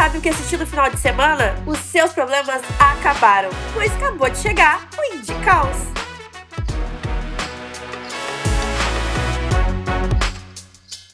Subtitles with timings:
[0.00, 1.54] sabe o que assistir no final de semana?
[1.66, 5.76] Os seus problemas acabaram, pois acabou de chegar o Indie Caos.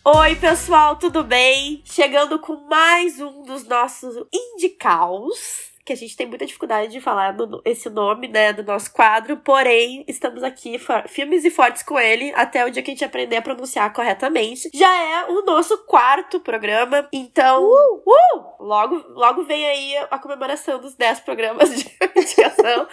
[0.04, 1.82] Oi, pessoal, tudo bem?
[1.84, 7.32] Chegando com mais um dos nossos Indicaus que a gente tem muita dificuldade de falar
[7.32, 12.32] no, esse nome, né, do nosso quadro, porém, estamos aqui, filmes e fortes com ele,
[12.34, 14.68] até o dia que a gente aprender a pronunciar corretamente.
[14.74, 18.02] Já é o nosso quarto programa, então, uh!
[18.04, 18.56] Uh!
[18.58, 22.88] Logo, logo vem aí a comemoração dos 10 programas de indicação.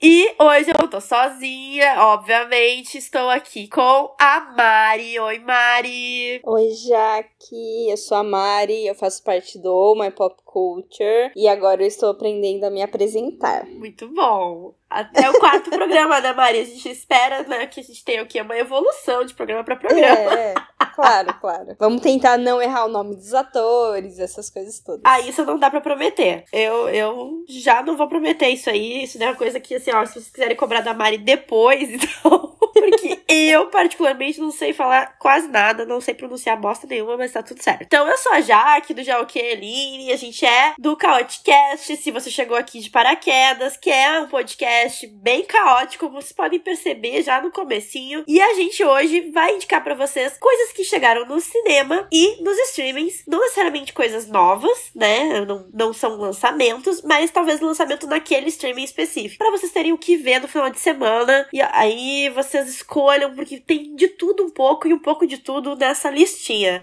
[0.00, 5.18] e hoje eu tô sozinha, obviamente, estou aqui com a Mari.
[5.18, 6.40] Oi, Mari!
[6.44, 11.82] Oi, Jaque, eu sou a Mari, eu faço parte do My Pop Culture, e agora
[11.82, 13.66] eu estou aprendendo a me apresentar.
[13.66, 14.74] Muito bom.
[14.92, 16.62] Até o quarto programa, né, Maria?
[16.62, 18.40] A gente espera né, que a gente tenha o quê?
[18.40, 20.34] Uma evolução de programa para programa.
[20.34, 20.54] É,
[20.94, 21.76] claro, claro.
[21.78, 25.02] Vamos tentar não errar o nome dos atores, essas coisas todas.
[25.04, 26.44] Ah, isso não dá para prometer.
[26.52, 29.04] Eu, eu já não vou prometer isso aí.
[29.04, 32.52] Isso é uma coisa que, assim, ó, se vocês quiserem cobrar da Mari depois, então.
[32.72, 37.42] Porque eu, particularmente, não sei falar quase nada, não sei pronunciar bosta nenhuma, mas tá
[37.42, 37.82] tudo certo.
[37.82, 41.96] Então, eu sou a Jaque, do Jaoque Eline, a gente é do Chaoticast.
[41.96, 46.32] Se você chegou aqui de paraquedas, que é um podcast podcast bem caótico, como vocês
[46.32, 48.24] podem perceber já no comecinho.
[48.26, 52.58] E a gente hoje vai indicar para vocês coisas que chegaram no cinema e nos
[52.70, 53.22] streamings.
[53.26, 55.44] Não necessariamente coisas novas, né?
[55.44, 59.38] Não, não são lançamentos, mas talvez lançamento naquele streaming específico.
[59.38, 61.48] para vocês terem o que ver no final de semana.
[61.52, 65.76] E aí vocês escolham, porque tem de tudo um pouco e um pouco de tudo
[65.76, 66.82] nessa listinha.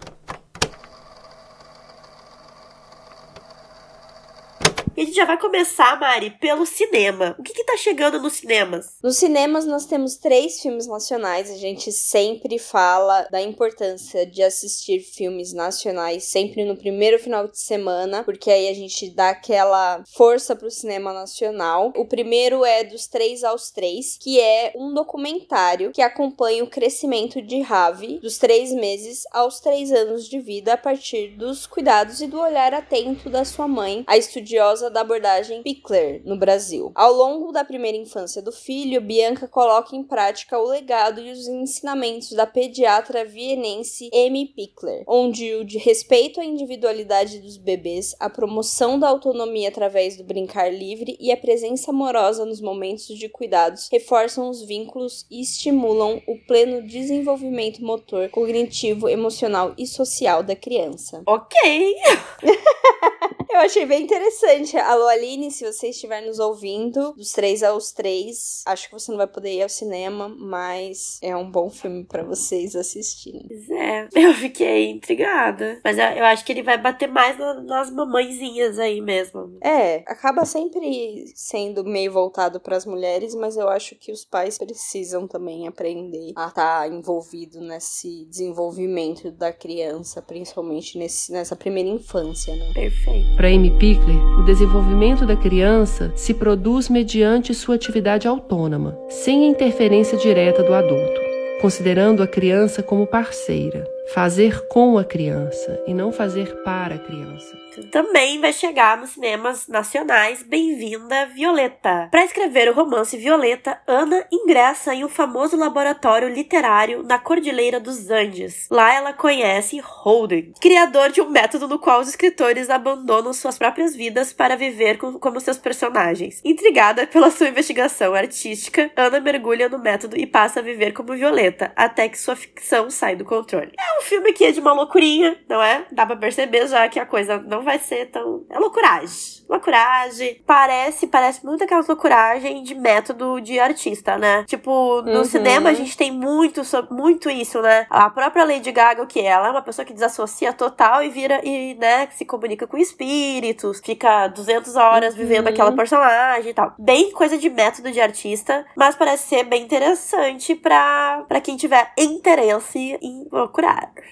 [4.99, 7.33] E a gente já vai começar, Mari, pelo cinema.
[7.39, 8.97] O que que tá chegando nos cinemas?
[9.01, 11.49] Nos cinemas nós temos três filmes nacionais.
[11.49, 17.57] A gente sempre fala da importância de assistir filmes nacionais sempre no primeiro final de
[17.57, 21.93] semana, porque aí a gente dá aquela força pro cinema nacional.
[21.95, 27.41] O primeiro é Dos Três aos Três, que é um documentário que acompanha o crescimento
[27.41, 32.27] de Ravi dos três meses aos três anos de vida a partir dos cuidados e
[32.27, 36.91] do olhar atento da sua mãe, a estudiosa da abordagem Pickler no Brasil.
[36.95, 41.47] Ao longo da primeira infância do filho, Bianca coloca em prática o legado e os
[41.47, 48.29] ensinamentos da pediatra vienense Amy Pickler, onde o de respeito à individualidade dos bebês, a
[48.29, 53.87] promoção da autonomia através do brincar livre e a presença amorosa nos momentos de cuidados
[53.91, 61.21] reforçam os vínculos e estimulam o pleno desenvolvimento motor, cognitivo, emocional e social da criança.
[61.25, 61.95] Ok!
[63.51, 64.77] Eu achei bem interessante.
[64.77, 69.17] Alô, Aline, se você estiver nos ouvindo, dos três aos três, acho que você não
[69.17, 73.47] vai poder ir ao cinema, mas é um bom filme para vocês assistirem.
[73.47, 75.81] Pois é, eu fiquei intrigada.
[75.83, 79.57] Mas eu acho que ele vai bater mais nas mamãezinhas aí mesmo.
[79.63, 84.59] É, acaba sempre sendo meio voltado para as mulheres, mas eu acho que os pais
[84.59, 91.89] precisam também aprender a estar tá envolvido nesse desenvolvimento da criança, principalmente nesse, nessa primeira
[91.89, 92.71] infância, né?
[92.75, 93.38] Perfeito.
[93.39, 100.17] Para Amy Pickler, o desenvolvimento da criança se produz mediante sua atividade autônoma, sem interferência
[100.17, 101.21] direta do adulto,
[101.61, 107.57] considerando a criança como parceira fazer com a criança e não fazer para a criança.
[107.91, 112.09] Também vai chegar nos cinemas nacionais Bem-vinda Violeta.
[112.11, 118.09] Para escrever o romance Violeta, Ana ingressa em um famoso laboratório literário na Cordilheira dos
[118.09, 118.67] Andes.
[118.69, 123.95] Lá ela conhece Holden, criador de um método no qual os escritores abandonam suas próprias
[123.95, 126.41] vidas para viver com, como seus personagens.
[126.43, 131.71] Intrigada pela sua investigação artística, Ana mergulha no método e passa a viver como Violeta,
[131.75, 133.71] até que sua ficção sai do controle.
[133.79, 135.85] É um filme que é de uma loucurinha, não é?
[135.91, 138.45] Dá pra perceber já que a coisa não vai ser tão.
[138.49, 139.43] É loucuragem.
[139.49, 140.41] Loucuragem.
[140.45, 144.43] Parece, parece muito aquela loucuragem de método de artista, né?
[144.45, 145.23] Tipo, no uhum.
[145.23, 146.61] cinema a gente tem muito,
[146.91, 147.87] muito isso, né?
[147.89, 149.21] A própria Lady Gaga, o que?
[149.21, 153.81] Ela é uma pessoa que desassocia total e vira, e, né, se comunica com espíritos,
[153.83, 155.19] fica 200 horas uhum.
[155.19, 156.73] vivendo aquela personagem e tal.
[156.77, 161.91] Bem coisa de método de artista, mas parece ser bem interessante pra, pra quem tiver
[161.97, 163.27] interesse em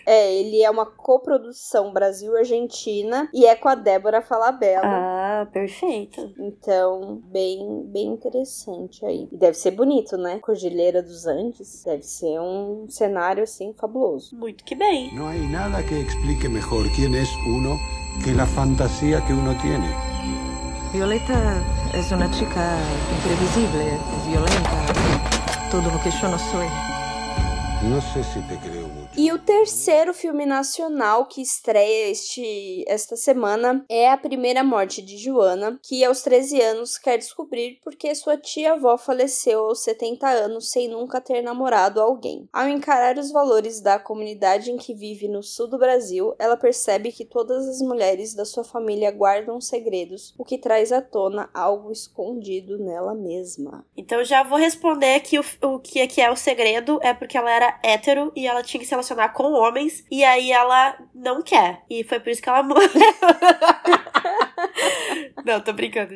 [0.06, 4.82] É, ele é uma coprodução Brasil-Argentina e é com a Débora Falabella.
[4.84, 6.34] Ah, perfeito.
[6.40, 9.28] Então, bem, bem interessante aí.
[9.32, 10.40] E deve ser bonito, né?
[10.40, 11.84] Cordilheira dos Andes.
[11.84, 14.36] Deve ser um cenário assim fabuloso.
[14.36, 15.14] Muito que bem.
[15.14, 17.78] Não há nada que explique melhor quem é uno
[18.24, 19.90] que a fantasia que uno tiene.
[20.92, 21.34] Violeta
[21.94, 22.62] é uma chica
[23.18, 26.98] imprevisível, violenta, tudo o que eu não sou.
[27.84, 28.87] No sé si te creo mucho.
[29.20, 35.18] E o terceiro filme nacional que estreia este, esta semana é A Primeira Morte de
[35.18, 40.70] Joana, que aos 13 anos quer descobrir por que sua tia-avó faleceu aos 70 anos
[40.70, 42.48] sem nunca ter namorado alguém.
[42.54, 47.12] Ao encarar os valores da comunidade em que vive no sul do Brasil, ela percebe
[47.12, 51.92] que todas as mulheres da sua família guardam segredos, o que traz à tona algo
[51.92, 53.84] escondido nela mesma.
[53.98, 57.50] Então já vou responder que o, o que aqui é o segredo é porque ela
[57.50, 61.84] era hétero e ela tinha que se com homens e aí ela não quer.
[61.90, 62.88] E foi por isso que ela morreu.
[65.46, 66.14] não, tô brincando.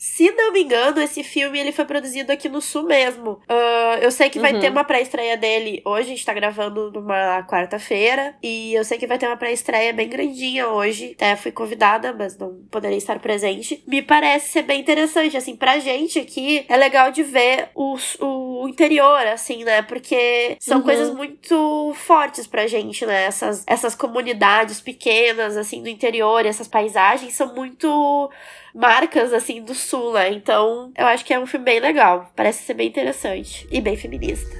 [0.00, 3.32] Se não me engano, esse filme ele foi produzido aqui no Sul mesmo.
[3.50, 4.60] Uh, eu sei que vai Uhum.
[4.60, 8.36] ter uma pré-estreia dele hoje, a gente tá gravando numa quarta-feira.
[8.40, 11.14] E eu sei que vai ter uma pré-estreia bem grandinha hoje.
[11.16, 13.82] Até fui convidada, mas não poderei estar presente.
[13.88, 18.68] Me parece ser bem interessante, assim, pra gente aqui é legal de ver o, o
[18.68, 19.82] interior, assim, né?
[19.82, 20.84] Porque são Uhum.
[20.84, 23.24] coisas muito fortes pra gente, né?
[23.24, 28.30] Essas, essas comunidades pequenas, assim, do interior, e essas paisagens são muito
[28.74, 30.32] marcas, assim, do sul, né?
[30.32, 32.30] Então, eu acho que é um filme bem legal.
[32.34, 34.56] Parece ser bem interessante e bem feminista.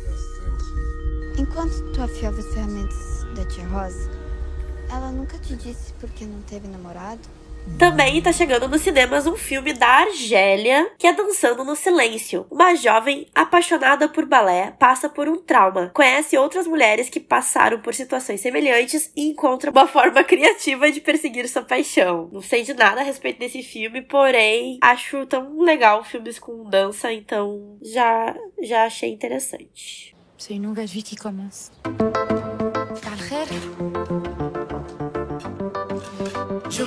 [1.38, 4.10] Enquanto tu afiava as ferramentas da tia Rosa,
[4.90, 7.20] ela nunca te disse por que não teve namorado?
[7.76, 12.46] Também tá chegando nos cinemas um filme da Argélia, que é Dançando no Silêncio.
[12.50, 17.94] Uma jovem apaixonada por balé passa por um trauma, conhece outras mulheres que passaram por
[17.94, 22.28] situações semelhantes e encontra uma forma criativa de perseguir sua paixão.
[22.32, 27.12] Não sei de nada a respeito desse filme, porém acho tão legal filmes com dança,
[27.12, 30.14] então já já achei interessante.
[30.38, 31.72] C'est une nouvelle qui commence.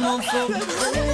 [0.03, 1.10] 我疯不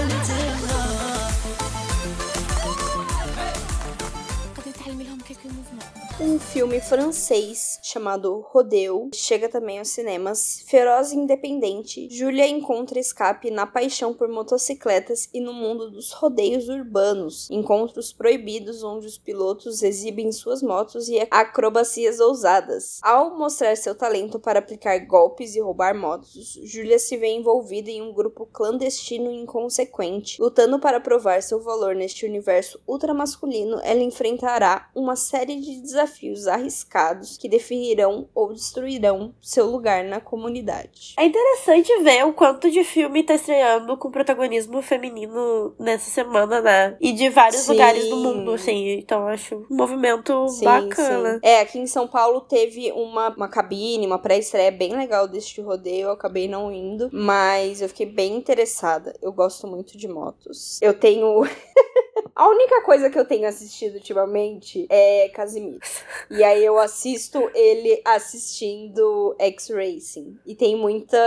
[6.20, 10.64] Um filme francês chamado Rodeo chega também aos cinemas.
[10.66, 16.70] Feroz e independente, Julia encontra escape na paixão por motocicletas e no mundo dos rodeios
[16.70, 22.98] urbanos, encontros proibidos onde os pilotos exibem suas motos e acrobacias ousadas.
[23.04, 28.02] Ao mostrar seu talento para aplicar golpes e roubar motos, Julia se vê envolvida em
[28.02, 30.42] um grupo clandestino e inconsequente.
[30.42, 36.07] Lutando para provar seu valor neste universo ultramasculino, ela enfrentará uma série de desafios
[36.48, 41.14] arriscados que definirão ou destruirão seu lugar na comunidade.
[41.18, 46.98] É interessante ver o quanto de filme tá estreando com protagonismo feminino nessa semana, né?
[47.02, 47.72] E de vários Sim.
[47.72, 48.92] lugares do mundo, assim.
[48.98, 51.36] Então acho um movimento Sim, bacana.
[51.36, 51.40] sim.
[51.44, 56.08] É, aqui em São Paulo teve uma, uma cabine, uma pré-estreia bem legal deste rodeio.
[56.08, 59.14] Eu acabei não indo, mas eu fiquei bem interessada.
[59.22, 60.82] Eu gosto muito de motos.
[60.82, 61.44] Eu tenho.
[62.38, 65.80] A única coisa que eu tenho assistido ultimamente é Casimiro.
[66.30, 70.38] E aí eu assisto ele assistindo X-Racing.
[70.46, 71.18] E tem muita,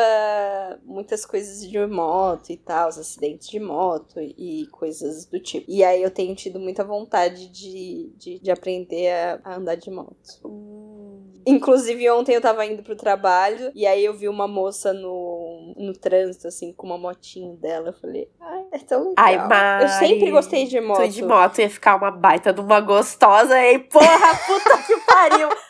[0.84, 5.64] muitas coisas de moto e tal, os acidentes de moto e coisas do tipo.
[5.68, 9.90] E aí eu tenho tido muita vontade de, de, de aprender a, a andar de
[9.90, 10.14] moto.
[10.44, 11.00] Hum.
[11.46, 15.39] Inclusive, ontem eu tava indo pro trabalho e aí eu vi uma moça no,
[15.76, 17.88] no trânsito, assim, com uma motinho dela.
[17.88, 19.14] Eu falei, ai, é tão legal.
[19.18, 21.02] Ai, Mari, eu sempre gostei de moto.
[21.02, 23.80] Tu de moto ia ficar uma baita de uma gostosa, hein?
[23.80, 25.48] Porra, puta que pariu!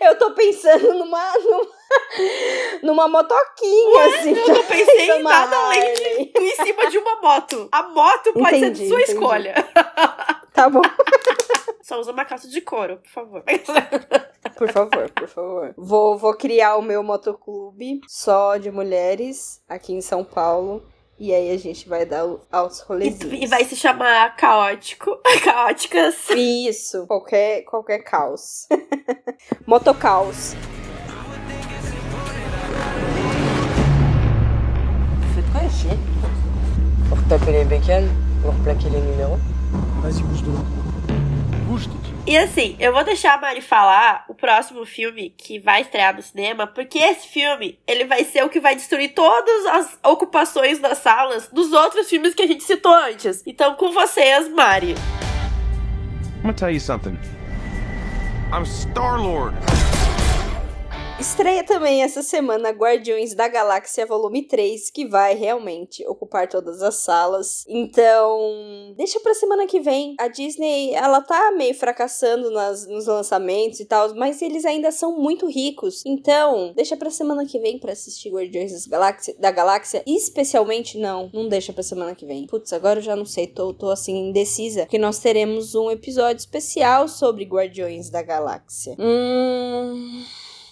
[0.00, 1.66] Eu tô pensando numa, numa,
[2.82, 4.34] numa motoquinha, assim.
[4.36, 7.68] Eu não pensei em nada além de em cima de uma moto.
[7.72, 9.12] A moto pode ser Entendi, de sua entendi.
[9.12, 9.54] escolha.
[10.52, 10.82] Tá bom.
[11.82, 13.42] Só usa uma calça de couro, por favor.
[14.56, 15.74] Por favor, por favor.
[15.76, 20.82] Vou, vou criar o meu motoclube só de mulheres aqui em São Paulo.
[21.18, 23.32] E aí a gente vai dar o- aos rolezinhos.
[23.40, 25.18] E, e vai se chamar caótico.
[25.44, 26.28] Caóticas.
[26.30, 28.66] Isso, qualquer, qualquer caos.
[29.66, 30.54] Motocaos.
[35.20, 35.88] Vous faites quoi ici
[37.08, 38.08] Pour taper les bécanes,
[38.42, 39.38] pour plaquer les numéros.
[40.02, 40.60] Vas-y, bouge de là.
[42.26, 46.22] E assim, eu vou deixar a Mari falar o próximo filme que vai estrear no
[46.22, 50.98] cinema, porque esse filme, ele vai ser o que vai destruir todas as ocupações das
[50.98, 53.42] salas dos outros filmes que a gente citou antes.
[53.46, 54.92] Então, com vocês, Mari.
[54.92, 57.18] I'm gonna tell you something.
[58.52, 59.54] I'm Star Lord.
[61.20, 66.94] Estreia também essa semana Guardiões da Galáxia Volume 3, que vai realmente ocupar todas as
[66.94, 67.62] salas.
[67.68, 70.14] Então, deixa pra semana que vem.
[70.18, 75.18] A Disney, ela tá meio fracassando nas, nos lançamentos e tal, mas eles ainda são
[75.18, 76.02] muito ricos.
[76.06, 80.02] Então, deixa pra semana que vem pra assistir Guardiões das Galáxia, da Galáxia.
[80.06, 82.46] Especialmente, não, não deixa pra semana que vem.
[82.46, 84.86] Putz, agora eu já não sei, tô, tô assim indecisa.
[84.86, 88.96] Que nós teremos um episódio especial sobre Guardiões da Galáxia.
[88.98, 90.24] Hum.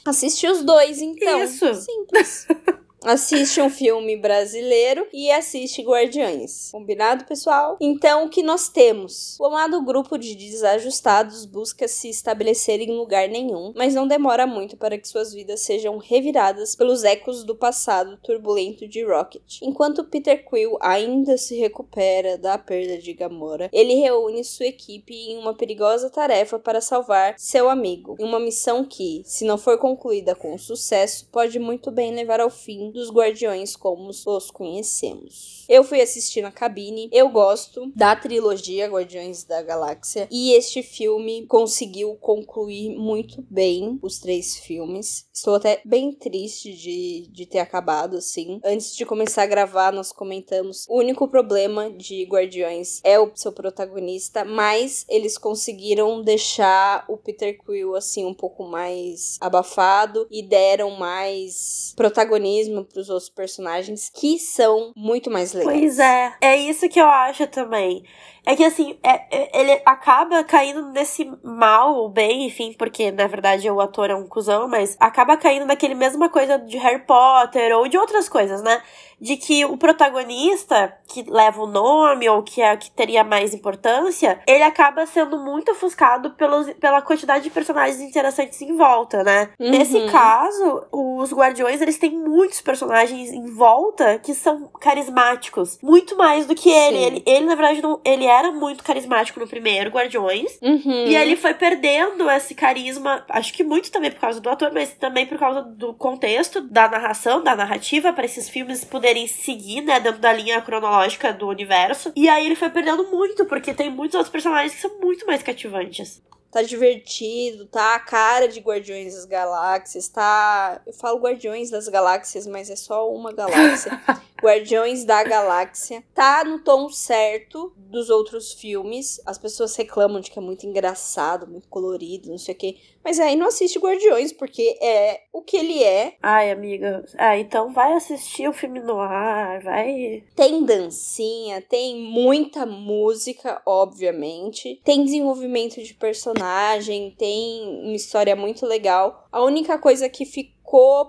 [0.09, 1.45] Assiste os dois, então.
[1.45, 1.75] Isso.
[1.75, 2.47] Simples.
[3.05, 6.71] Assiste um filme brasileiro e assiste Guardiões.
[6.73, 7.77] Combinado, pessoal?
[7.81, 9.39] Então, o que nós temos?
[9.39, 14.77] O amado grupo de desajustados busca se estabelecer em lugar nenhum, mas não demora muito
[14.77, 19.63] para que suas vidas sejam reviradas pelos ecos do passado turbulento de Rocket.
[19.63, 25.39] Enquanto Peter Quill ainda se recupera da perda de Gamora, ele reúne sua equipe em
[25.39, 30.35] uma perigosa tarefa para salvar seu amigo, em uma missão que, se não for concluída
[30.35, 35.58] com sucesso, pode muito bem levar ao fim dos Guardiões como os conhecemos.
[35.69, 41.45] Eu fui assistir na cabine, eu gosto da trilogia Guardiões da Galáxia e este filme
[41.47, 45.27] conseguiu concluir muito bem os três filmes.
[45.31, 48.59] Estou até bem triste de, de ter acabado assim.
[48.65, 53.53] Antes de começar a gravar, nós comentamos o único problema de Guardiões é o seu
[53.53, 60.93] protagonista, mas eles conseguiram deixar o Peter Quill assim um pouco mais abafado e deram
[60.93, 67.01] mais protagonismo para os outros personagens que são muito mais Pois é, é isso que
[67.01, 68.05] eu acho também.
[68.45, 73.27] É que assim, é, é- ele acaba caindo nesse mal ou bem, enfim, porque na
[73.27, 77.77] verdade o ator é um cuzão, mas acaba caindo naquele mesma coisa de Harry Potter
[77.77, 78.81] ou de outras coisas, né?
[79.21, 84.41] De que o protagonista, que leva o nome ou que é que teria mais importância,
[84.47, 89.51] ele acaba sendo muito ofuscado pelos, pela quantidade de personagens interessantes em volta, né?
[89.59, 89.71] Uhum.
[89.71, 95.79] Nesse caso, os Guardiões, eles têm muitos personagens em volta que são carismáticos.
[95.83, 96.99] Muito mais do que ele.
[96.99, 97.05] Sim.
[97.05, 100.59] Ele, ele na verdade, não, ele era muito carismático no primeiro, Guardiões.
[100.63, 101.07] Uhum.
[101.07, 104.93] E ele foi perdendo esse carisma, acho que muito também por causa do ator, mas
[104.95, 110.01] também por causa do contexto, da narração, da narrativa, para esses filmes poderem seguir, né,
[110.01, 112.13] dentro da linha cronológica do universo.
[112.15, 115.43] E aí ele foi perdendo muito, porque tem muitos outros personagens que são muito mais
[115.43, 116.23] cativantes.
[116.51, 120.81] Tá divertido, tá a cara de Guardiões das Galáxias, tá.
[120.87, 123.93] Eu falo Guardiões das Galáxias, mas é só uma galáxia.
[124.43, 126.03] Guardiões da Galáxia.
[126.15, 129.21] Tá no tom certo dos outros filmes.
[129.27, 132.77] As pessoas reclamam de que é muito engraçado, muito colorido, não sei o quê.
[133.09, 136.13] Mas aí não assiste Guardiões, porque é o que ele é.
[136.23, 137.03] Ai, amiga.
[137.17, 140.23] Ah, então vai assistir o filme no ar, vai.
[140.37, 144.79] Tem dancinha, tem muita música, obviamente.
[144.85, 149.27] Tem desenvolvimento de personagem, tem uma história muito legal.
[149.33, 150.58] A única coisa que ficou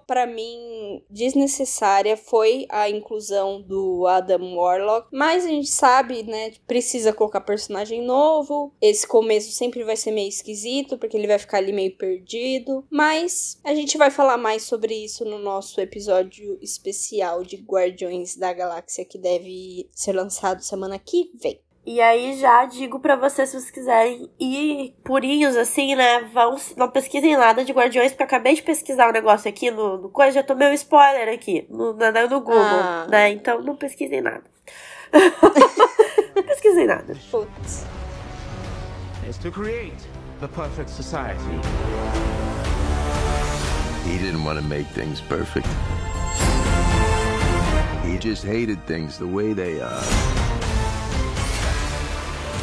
[0.07, 7.13] pra mim desnecessária foi a inclusão do Adam Warlock, mas a gente sabe, né, precisa
[7.13, 8.73] colocar personagem novo.
[8.81, 13.59] Esse começo sempre vai ser meio esquisito, porque ele vai ficar ali meio perdido, mas
[13.63, 19.05] a gente vai falar mais sobre isso no nosso episódio especial de Guardiões da Galáxia
[19.05, 21.59] que deve ser lançado semana que vem.
[21.91, 26.19] E aí já digo pra vocês, se vocês quiserem ir purinhos assim, né?
[26.31, 29.97] Vão, não pesquisem nada de Guardiões, porque eu acabei de pesquisar um negócio aqui no,
[29.97, 33.07] no coisa, já tomei um spoiler aqui no, na- no Google, Ah.
[33.09, 33.31] né?
[33.31, 34.43] Então não pesquisem nada.
[36.35, 37.15] não pesquisem nada.
[37.31, 37.85] Putz.
[39.27, 39.97] is to create
[40.41, 41.41] the perfect society.
[44.05, 45.67] He didn't want to make things perfect.
[48.05, 50.03] He just hated things the way they are.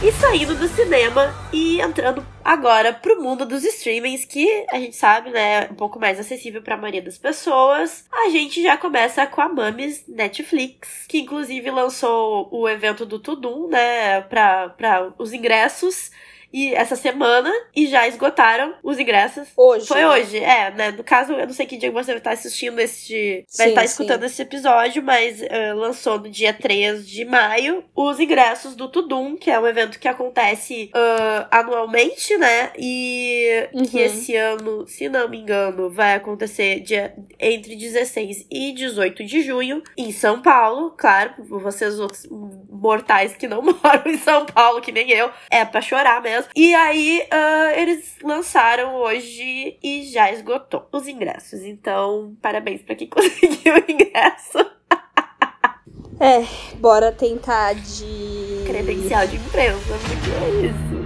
[0.03, 5.31] E saindo do cinema e entrando agora pro mundo dos streamings, que a gente sabe,
[5.31, 8.05] né, é um pouco mais acessível pra maioria das pessoas.
[8.13, 13.69] A gente já começa com a Mames Netflix, que inclusive lançou o evento do Tudum,
[13.69, 16.11] né, pra os ingressos.
[16.57, 19.47] E essa semana, e já esgotaram os ingressos.
[19.55, 19.87] Hoje.
[19.87, 20.09] Foi né?
[20.09, 20.91] hoje, é, né?
[20.91, 23.45] No caso, eu não sei que dia você vai estar assistindo este.
[23.59, 23.87] Vai Sim, estar sim.
[23.89, 29.37] escutando esse episódio, mas eh, lançou no dia 3 de maio os ingressos do Tudum,
[29.37, 32.71] que é um evento que acontece ah, anualmente, né?
[32.79, 34.03] E que Uhum.
[34.03, 39.83] esse ano, se não me engano, vai acontecer dia, entre 16 e 18 de junho,
[39.95, 40.95] em São Paulo.
[40.97, 42.27] Claro, vocês outros
[42.71, 46.46] mortais que não moram em São Paulo, que nem eu, é pra chorar mesmo.
[46.55, 51.63] E aí, ah, eles lançaram hoje e já esgotou os ingressos.
[51.63, 54.59] Então, parabéns pra quem conseguiu o ingresso.
[56.19, 58.65] É, bora tentar de.
[58.67, 60.97] Credencial de imprensa, porque é isso.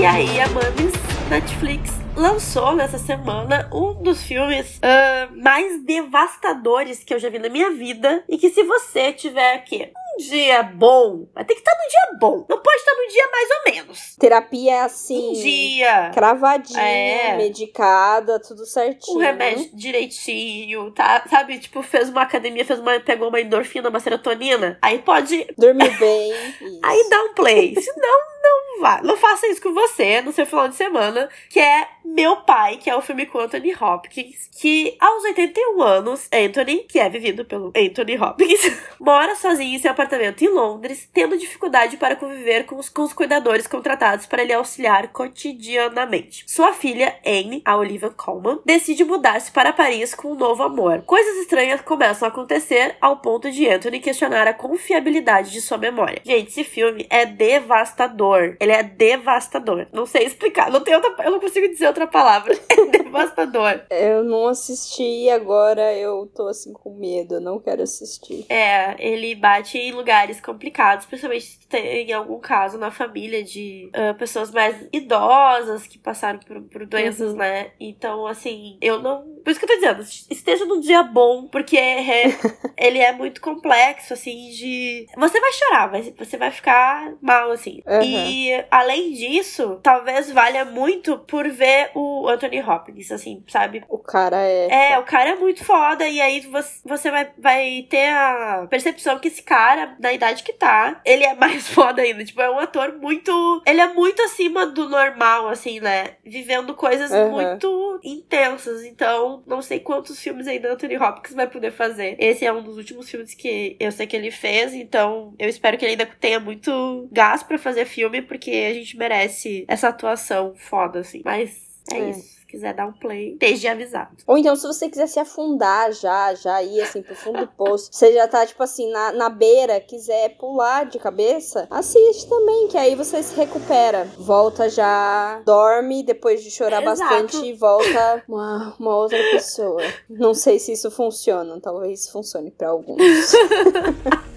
[0.00, 0.94] E aí, a Mamis
[1.28, 7.50] Netflix lançou nessa semana um dos filmes uh, mais devastadores que eu já vi na
[7.50, 8.24] minha vida.
[8.26, 12.18] E que se você tiver aqui um dia bom, vai ter que estar no dia
[12.18, 12.46] bom.
[12.48, 14.16] Não pode estar no dia mais ou menos.
[14.18, 15.30] Terapia é assim.
[15.30, 16.10] Um dia.
[16.14, 17.36] Cravadinha, É.
[17.36, 19.18] medicada, tudo certinho.
[19.18, 21.24] Um remédio direitinho, tá?
[21.28, 24.78] Sabe, tipo, fez uma academia, fez uma, pegou uma endorfina, uma serotonina.
[24.80, 25.46] Aí pode.
[25.58, 26.32] Dormir bem.
[26.82, 27.74] Aí dá um play.
[27.76, 29.00] Se não, não vá.
[29.02, 32.88] Não faça isso com você no seu final de semana, que é Meu Pai, que
[32.88, 37.72] é o filme com Anthony Hopkins, que aos 81 anos, Anthony, que é vivido pelo
[37.76, 38.60] Anthony Hopkins,
[38.98, 43.12] mora sozinho em seu apartamento em Londres, tendo dificuldade para conviver com os, com os
[43.12, 46.44] cuidadores contratados para lhe auxiliar cotidianamente.
[46.46, 51.02] Sua filha, Anne, a Olivia Colman, decide mudar-se para Paris com um novo amor.
[51.02, 56.22] Coisas estranhas começam a acontecer ao ponto de Anthony questionar a confiabilidade de sua memória.
[56.24, 58.56] Gente, esse filme é devastador.
[58.58, 59.86] Ele é devastador.
[59.92, 60.70] Não sei explicar.
[60.70, 62.54] Não tem outra, eu não consigo dizer outra palavra.
[62.70, 63.80] É devastador.
[63.90, 67.34] Eu não assisti e agora eu tô assim com medo.
[67.34, 68.46] Eu não quero assistir.
[68.48, 74.14] É, ele bate em lugares complicados, principalmente se tem algum caso na família de ah,
[74.14, 77.36] pessoas mais idosas que passaram por, por doenças, Uhum.
[77.38, 77.72] né?
[77.80, 79.39] Então, assim, eu não.
[79.44, 82.24] Por isso que eu tô dizendo, esteja num dia bom, porque é-
[82.76, 85.06] ele é muito complexo, assim, de.
[85.16, 87.82] Você vai chorar, mas você vai ficar mal, assim.
[87.86, 88.02] Uhum.
[88.02, 93.84] E além disso, talvez valha muito por ver o Anthony Hopkins, assim, sabe?
[93.88, 94.92] O cara é.
[94.92, 96.40] É, o cara é muito foda, e aí
[96.84, 101.34] você, vai, vai ter a percepção que esse cara, na idade que tá, ele é
[101.34, 102.24] mais foda ainda.
[102.24, 103.62] Tipo, é um ator muito.
[103.66, 106.14] Ele é muito acima do normal, assim, né?
[106.24, 107.30] Vivendo coisas Aham.
[107.30, 108.84] muito intensas.
[108.84, 112.16] Então, não sei quantos filmes ainda Anthony Hopkins vai poder fazer.
[112.18, 115.76] Esse é um dos últimos filmes que eu sei que ele fez, então eu espero
[115.78, 120.54] que ele ainda tenha muito gás pra fazer filme, porque a gente merece essa atuação
[120.56, 121.22] foda, assim.
[121.24, 122.10] Mas é, É.
[122.10, 122.39] isso.
[122.50, 124.16] Se quiser dar um play, esteja avisado.
[124.26, 127.88] Ou então, se você quiser se afundar já, já ir assim pro fundo do poço,
[127.92, 132.76] você já tá, tipo assim, na, na beira, quiser pular de cabeça, assiste também, que
[132.76, 134.04] aí você se recupera.
[134.18, 136.98] Volta já, dorme, depois de chorar Exato.
[136.98, 139.82] bastante, e volta uma, uma outra pessoa.
[140.08, 142.98] Não sei se isso funciona, talvez funcione pra alguns.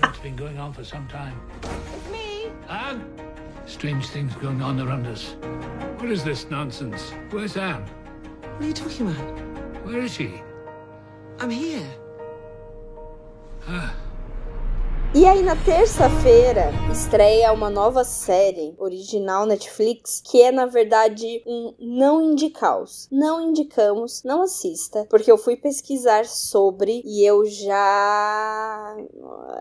[0.05, 1.33] It's been going on for some time.
[1.63, 2.51] It's me.
[2.69, 3.01] Anne?
[3.65, 5.35] Strange things going on around us.
[5.97, 7.11] What is this nonsense?
[7.31, 7.83] Where's Anne?
[8.53, 9.85] What are you talking about?
[9.85, 10.41] Where is she?
[11.39, 11.89] I'm here.
[13.67, 13.95] Ah,
[15.15, 21.71] E aí, na terça-feira, estreia uma nova série original Netflix, que é, na verdade, um
[21.77, 23.07] não indicaus.
[23.11, 28.97] Não indicamos, não assista, porque eu fui pesquisar sobre e eu já.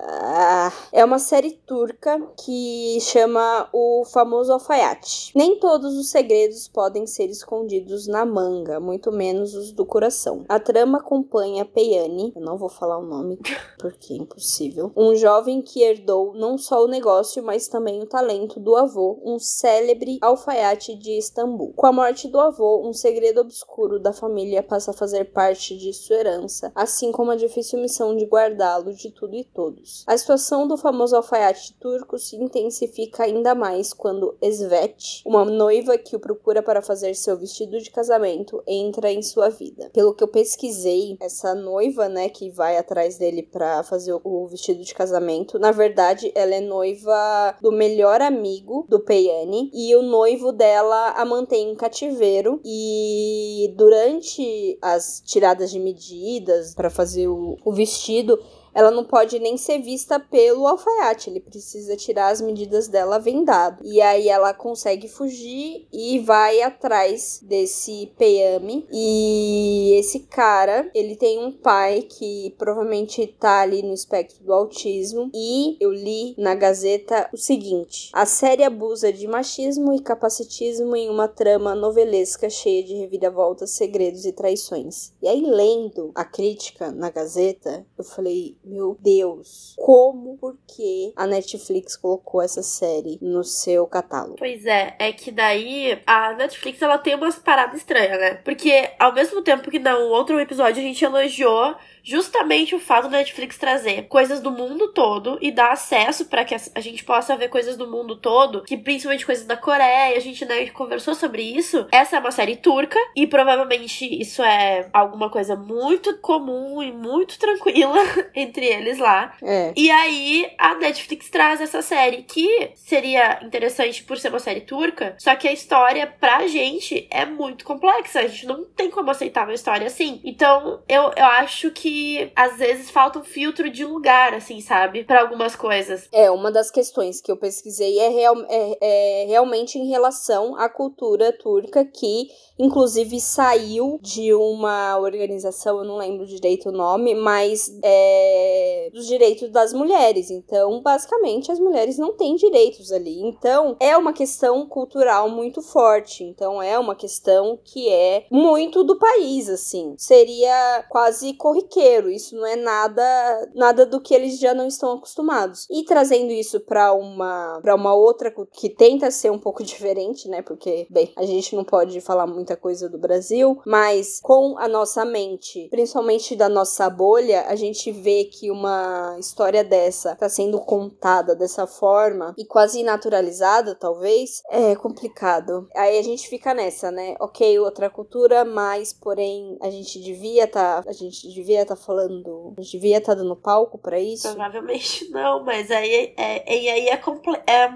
[0.09, 5.33] Ah, É uma série turca que chama O Famoso Alfaiate.
[5.35, 10.47] Nem todos os segredos podem ser escondidos na manga, muito menos os do coração.
[10.49, 13.39] A trama acompanha Peyani, eu não vou falar o nome
[13.79, 18.61] porque é impossível, um jovem que herdou não só o negócio, mas também o talento
[18.61, 21.73] do avô, um célebre alfaiate de Istambul.
[21.75, 25.93] Com a morte do avô, um segredo obscuro da família passa a fazer parte de
[25.93, 30.05] sua herança, assim como a difícil missão de guardá-lo de tudo e todos.
[30.07, 36.15] A situação do famoso alfaiate turco se intensifica ainda mais quando Svet, uma noiva que
[36.15, 39.91] o procura para fazer seu vestido de casamento, entra em sua vida.
[39.93, 44.83] Pelo que eu pesquisei, essa noiva, né, que vai atrás dele para fazer o vestido
[44.83, 50.53] de casamento, na verdade, ela é noiva do melhor amigo do Peyani e o noivo
[50.53, 52.61] dela a mantém em cativeiro.
[52.65, 58.39] E durante as tiradas de medidas para fazer o, o vestido
[58.75, 63.83] ela não pode nem ser vista pelo alfaiate, ele precisa tirar as medidas dela vendado.
[63.85, 68.87] E aí ela consegue fugir e vai atrás desse Peyami.
[68.91, 75.31] E esse cara, ele tem um pai que provavelmente tá ali no espectro do autismo.
[75.35, 81.09] E eu li na Gazeta o seguinte: a série abusa de machismo e capacitismo em
[81.09, 85.13] uma trama novelesca cheia de reviravoltas, segredos e traições.
[85.23, 91.27] E aí, lendo a crítica na Gazeta, eu falei, meu Deus, como, por que a
[91.27, 94.37] Netflix colocou essa série no seu catálogo?
[94.39, 98.35] Pois é, é que daí a Netflix ela tem umas paradas estranhas, né?
[98.37, 103.19] Porque ao mesmo tempo que no outro episódio a gente elogiou justamente o fato da
[103.19, 107.49] Netflix trazer coisas do mundo todo e dar acesso para que a gente possa ver
[107.49, 111.87] coisas do mundo todo, que principalmente coisas da Coreia, a gente né, conversou sobre isso.
[111.93, 117.39] Essa é uma série turca e provavelmente isso é alguma coisa muito comum e muito
[117.39, 118.01] tranquila
[118.35, 119.35] entre eles lá.
[119.43, 119.73] É.
[119.77, 125.15] E aí a Netflix traz essa série que seria interessante por ser uma série turca,
[125.19, 128.21] só que a história pra gente é muito complexa.
[128.21, 130.21] A gente não tem como aceitar uma história assim.
[130.25, 131.92] Então eu, eu acho que
[132.35, 135.05] às vezes falta um filtro de lugar, assim, sabe?
[135.05, 136.09] para algumas coisas.
[136.13, 140.69] É, uma das questões que eu pesquisei é, real, é, é realmente em relação à
[140.69, 142.29] cultura turca que
[142.63, 149.51] inclusive saiu de uma organização, eu não lembro direito o nome, mas é, dos direitos
[149.51, 150.31] das mulheres.
[150.31, 153.21] Então, basicamente, as mulheres não têm direitos ali.
[153.21, 156.23] Então, é uma questão cultural muito forte.
[156.23, 159.95] Então, é uma questão que é muito do país, assim.
[159.99, 162.09] Seria quase corriqueiro.
[162.09, 165.67] Isso não é nada, nada do que eles já não estão acostumados.
[165.69, 170.43] E trazendo isso para uma, para uma outra que tenta ser um pouco diferente, né?
[170.43, 174.69] Porque, bem, a gente não pode falar muita muita coisa do Brasil, mas com a
[174.69, 180.61] nossa mente, principalmente da nossa bolha, a gente vê que uma história dessa tá sendo
[180.61, 185.69] contada dessa forma e quase naturalizada, talvez, é complicado.
[185.75, 187.15] Aí a gente fica nessa, né?
[187.21, 192.61] Ok, outra cultura, mas porém a gente devia tá, a gente devia tá falando, a
[192.61, 194.29] gente devia tá dando palco para isso.
[194.29, 197.01] Provavelmente não, mas aí é, e aí é,
[197.47, 197.71] é,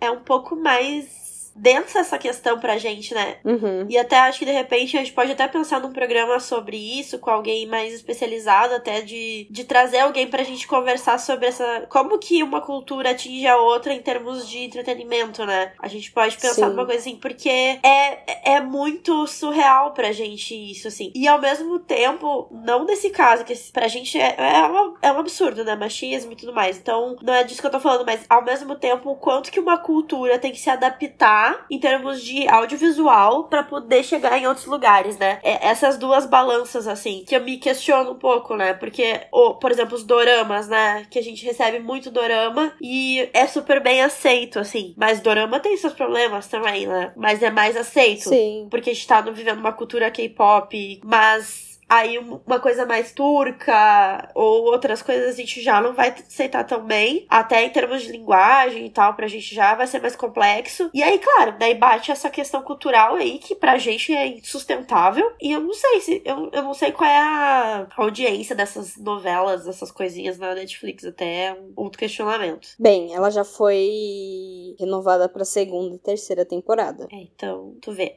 [0.00, 3.36] é um pouco mais densa essa questão pra gente, né?
[3.44, 3.86] Uhum.
[3.88, 7.18] E até acho que de repente a gente pode até pensar num programa sobre isso,
[7.18, 11.86] com alguém mais especializado, até de, de trazer alguém pra gente conversar sobre essa.
[11.88, 15.72] Como que uma cultura atinge a outra em termos de entretenimento, né?
[15.78, 16.70] A gente pode pensar Sim.
[16.70, 21.12] numa coisa assim, porque é, é muito surreal pra gente isso, assim.
[21.14, 25.18] E ao mesmo tempo, não nesse caso, que pra gente é, é, uma, é um
[25.18, 25.74] absurdo, né?
[25.74, 26.78] Machismo e tudo mais.
[26.78, 29.60] Então, não é disso que eu tô falando, mas ao mesmo tempo, o quanto que
[29.60, 34.66] uma cultura tem que se adaptar em termos de audiovisual para poder chegar em outros
[34.66, 35.38] lugares, né?
[35.42, 38.74] É, essas duas balanças, assim, que eu me questiono um pouco, né?
[38.74, 41.06] Porque, o, por exemplo, os doramas, né?
[41.10, 44.94] Que a gente recebe muito dorama e é super bem aceito, assim.
[44.96, 47.12] Mas dorama tem seus problemas também, né?
[47.16, 48.28] Mas é mais aceito.
[48.28, 48.66] Sim.
[48.70, 54.64] Porque a gente tá vivendo uma cultura K-pop, mas Aí uma coisa mais turca ou
[54.64, 57.26] outras coisas a gente já não vai aceitar tão bem.
[57.28, 60.88] Até em termos de linguagem e tal, pra gente já vai ser mais complexo.
[60.94, 65.34] E aí, claro, daí bate essa questão cultural aí que pra gente é insustentável.
[65.38, 66.22] E eu não sei se.
[66.24, 71.04] Eu, eu não sei qual é a audiência dessas novelas, dessas coisinhas na Netflix.
[71.04, 72.68] Até é um outro questionamento.
[72.78, 77.06] Bem, ela já foi renovada pra segunda e terceira temporada.
[77.12, 78.16] É, então, tu vê.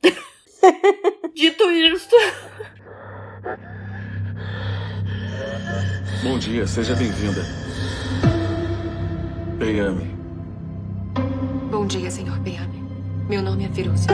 [1.36, 2.16] Dito isso.
[6.24, 7.42] Bom dia, seja bem-vinda.
[9.60, 10.16] Beyami.
[11.70, 12.84] Bom dia, senhor Beyami.
[13.30, 14.08] Meu nome é Firuze.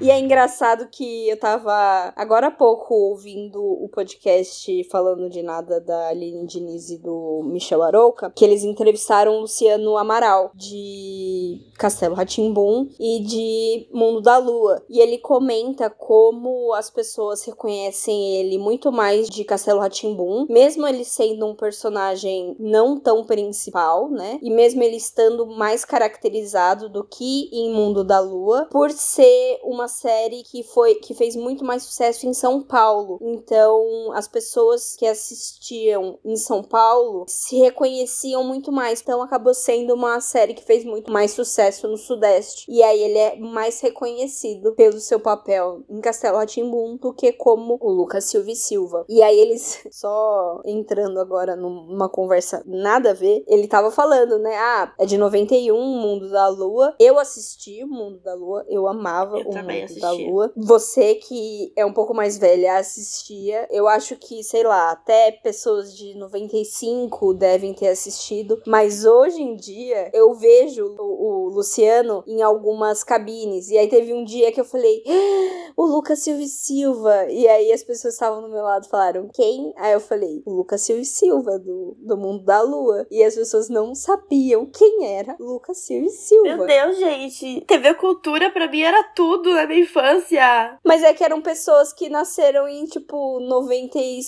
[0.00, 5.80] E é engraçado que eu tava agora há pouco ouvindo o podcast falando de nada
[5.80, 12.14] da Aline Diniz e do Michel Arouca, que eles entrevistaram o Luciano Amaral de Castelo
[12.14, 14.80] Ratimbum e de Mundo da Lua.
[14.88, 21.04] E ele comenta como as pessoas reconhecem ele muito mais de Castelo Ratimbum, mesmo ele
[21.04, 24.38] sendo um personagem não tão principal, né?
[24.40, 29.87] E mesmo ele estando mais caracterizado do que em Mundo da Lua, por ser uma
[29.88, 33.18] série que foi que fez muito mais sucesso em São Paulo.
[33.20, 39.00] Então, as pessoas que assistiam em São Paulo se reconheciam muito mais.
[39.00, 42.66] Então, acabou sendo uma série que fez muito mais sucesso no Sudeste.
[42.68, 47.78] E aí ele é mais reconhecido pelo seu papel em Castelo Ratimbum do que como
[47.80, 49.04] o Lucas Silva e Silva.
[49.08, 54.56] E aí eles só entrando agora numa conversa nada a ver, ele tava falando, né?
[54.56, 56.94] Ah, é de 91, Mundo da Lua.
[56.98, 59.52] Eu assisti o Mundo da Lua, eu amava eu o
[60.00, 60.52] Da Lua.
[60.56, 63.66] Você que é um pouco mais velha assistia.
[63.70, 68.60] Eu acho que, sei lá, até pessoas de 95 devem ter assistido.
[68.66, 73.70] Mas hoje em dia eu vejo o, o Luciano em algumas cabines.
[73.70, 77.26] E aí teve um dia que eu falei: ah, o Lucas Silva e Silva.
[77.30, 79.72] E aí as pessoas estavam do meu lado falaram: quem?
[79.76, 83.06] Aí eu falei: o Lucas Silva e Silva, do, do Mundo da Lua.
[83.10, 86.56] E as pessoas não sabiam quem era Lucas Silva e Silva.
[86.56, 87.60] Meu Deus, gente.
[87.62, 90.78] TV Cultura pra mim era tudo na minha infância.
[90.84, 94.20] Mas é que eram pessoas que nasceram em, tipo, 90 e,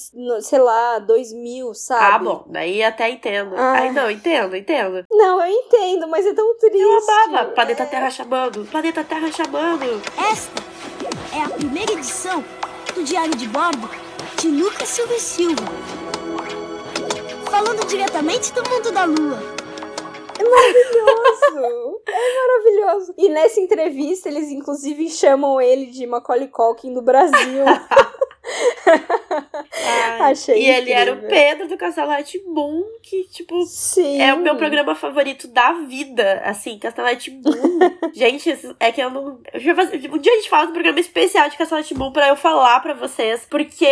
[0.43, 2.15] sei lá, 2000, sabe?
[2.15, 2.45] Ah, bom.
[2.47, 3.55] Daí até entendo.
[3.57, 3.73] Ah.
[3.81, 5.05] Ai, não, entendo, entendo.
[5.11, 6.79] Não, eu entendo, mas é tão triste.
[6.79, 7.51] Eu amava.
[7.51, 8.65] Planeta Terra chamando.
[8.67, 10.01] Planeta Terra chamando.
[10.31, 10.63] Esta
[11.37, 12.45] é a primeira edição
[12.95, 13.89] do do Diário de Bordo
[14.39, 15.65] de Lucas Silva e Silva.
[17.51, 19.60] Falando diretamente do mundo da lua.
[20.41, 22.01] É maravilhoso!
[22.07, 23.15] é maravilhoso.
[23.19, 27.65] E nessa entrevista, eles inclusive chamam ele de Macaulay Culkin do Brasil.
[30.21, 30.83] Ai, Achei E incrível.
[30.83, 32.11] ele era o Pedro do Castelo
[32.55, 34.21] Boom, que, tipo, Sim.
[34.21, 36.43] é o meu programa favorito da vida.
[36.45, 37.09] Assim, Castelo
[37.43, 37.79] Boom.
[38.15, 39.41] gente, é que eu não.
[39.53, 39.97] Eu fazer...
[40.11, 42.95] Um dia a gente fala do programa especial de Castelo Boom pra eu falar pra
[42.95, 43.87] vocês, porque.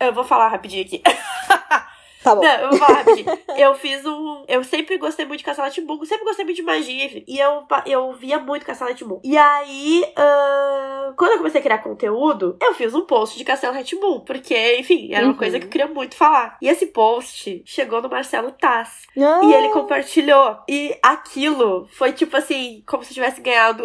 [0.00, 1.02] Eu vou falar rapidinho aqui.
[2.24, 2.40] Tá bom.
[2.42, 3.38] Não, rapidinho.
[3.58, 4.44] eu fiz um.
[4.48, 8.12] Eu sempre gostei muito de Castelo Timbu, sempre gostei muito de magia, e eu, eu
[8.14, 9.20] via muito Castelo Timbu.
[9.22, 13.84] E aí, uh, quando eu comecei a criar conteúdo, eu fiz um post de Castelo
[13.84, 15.38] Timbu, porque, enfim, era uma uhum.
[15.38, 16.56] coisa que eu queria muito falar.
[16.62, 18.54] E esse post chegou no Marcelo.
[18.62, 19.40] Ah.
[19.44, 20.58] E ele compartilhou.
[20.66, 23.84] E aquilo foi tipo assim, como se eu tivesse ganhado.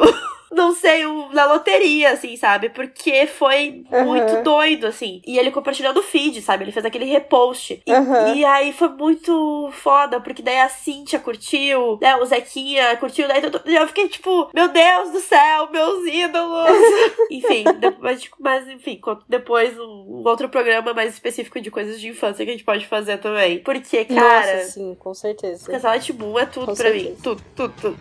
[0.52, 2.70] Não sei, um, na loteria, assim, sabe?
[2.70, 4.06] Porque foi uhum.
[4.06, 5.22] muito doido, assim.
[5.26, 6.64] E ele compartilhou no feed, sabe?
[6.64, 7.82] Ele fez aquele repost.
[7.86, 8.36] E, uhum.
[8.36, 12.16] e aí foi muito foda, porque daí a Cintia curtiu, né?
[12.18, 16.70] O Zequinha curtiu, daí eu fiquei tipo, meu Deus do céu, meus ídolos!
[17.30, 22.52] enfim, depois, mas enfim, depois um, outro programa mais específico de coisas de infância que
[22.52, 23.60] a gente pode fazer também.
[23.60, 24.58] Porque, cara.
[24.58, 25.70] Nossa, sim, com certeza.
[25.72, 27.10] Casal Timbu é tudo com pra certeza.
[27.10, 27.16] mim.
[27.22, 28.00] Tudo, tudo, tudo.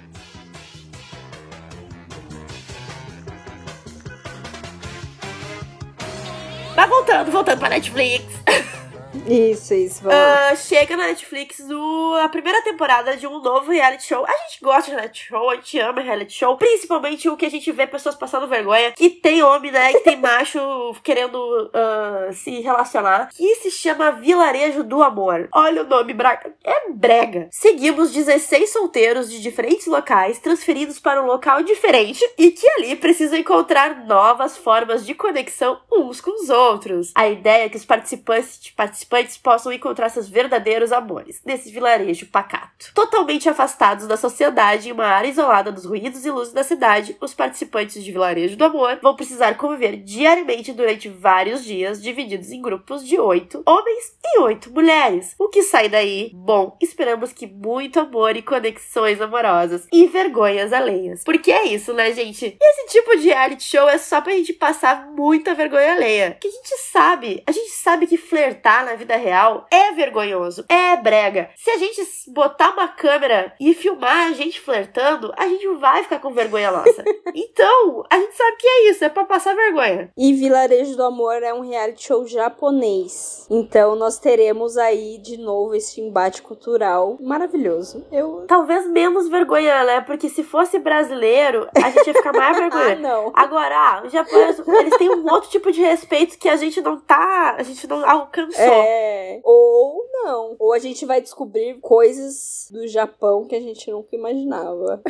[7.08, 8.24] Voltando, voltando pra Netflix.
[9.26, 10.08] Isso, isso.
[10.08, 14.24] Uh, chega na Netflix o, a primeira temporada de um novo reality show.
[14.26, 16.56] A gente gosta de reality show, a gente ama reality show.
[16.56, 18.92] Principalmente o que a gente vê pessoas passando vergonha.
[18.92, 19.92] Que tem homem, né?
[19.92, 20.58] Que tem macho
[21.02, 23.30] querendo uh, se relacionar.
[23.34, 25.48] Que se chama Vilarejo do Amor.
[25.52, 26.52] Olha o nome, braga.
[26.64, 27.48] É brega.
[27.50, 32.24] Seguimos 16 solteiros de diferentes locais, transferidos para um local diferente.
[32.36, 37.12] E que ali precisam encontrar novas formas de conexão uns com os outros.
[37.14, 42.26] A ideia é que os participantes, participantes participantes possam encontrar seus verdadeiros amores nesse vilarejo
[42.26, 42.92] pacato.
[42.94, 47.34] Totalmente afastados da sociedade em uma área isolada dos ruídos e luzes da cidade, os
[47.34, 53.06] participantes de Vilarejo do Amor vão precisar conviver diariamente durante vários dias, divididos em grupos
[53.06, 55.34] de oito homens e oito mulheres.
[55.38, 56.30] O que sai daí?
[56.34, 61.24] Bom, esperamos que muito amor e conexões amorosas e vergonhas alheias.
[61.24, 62.56] Porque é isso, né, gente?
[62.60, 66.36] Esse tipo de reality show é só pra gente passar muita vergonha alheia.
[66.40, 70.96] Que a gente sabe, a gente sabe que flertar na vida real é vergonhoso, é
[70.96, 71.50] brega.
[71.56, 76.18] Se a gente botar uma câmera e filmar a gente flertando, a gente vai ficar
[76.20, 77.04] com vergonha nossa.
[77.34, 80.10] então, a gente sabe que é isso, é pra passar vergonha.
[80.16, 83.46] E Vilarejo do Amor é um reality show japonês.
[83.50, 88.04] Então, nós teremos aí de novo esse embate cultural maravilhoso.
[88.10, 90.00] Eu talvez menos vergonha, né?
[90.00, 92.94] Porque se fosse brasileiro, a gente ia ficar mais vergonha.
[92.94, 93.32] ah, não.
[93.34, 96.98] Agora, ah, os japoneses, eles têm um outro tipo de respeito que a gente não
[96.98, 98.64] tá, a gente não alcançou.
[98.64, 98.77] É.
[98.77, 99.39] É.
[99.43, 100.55] Ou não.
[100.59, 105.01] Ou a gente vai descobrir coisas do Japão que a gente nunca imaginava.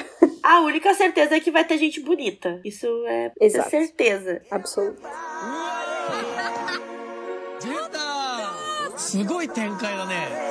[0.41, 2.59] A única certeza é que vai ter gente bonita.
[2.65, 4.41] Isso é, é certeza.
[4.51, 5.09] Absoluta.
[8.97, 10.46] すごい展開だね。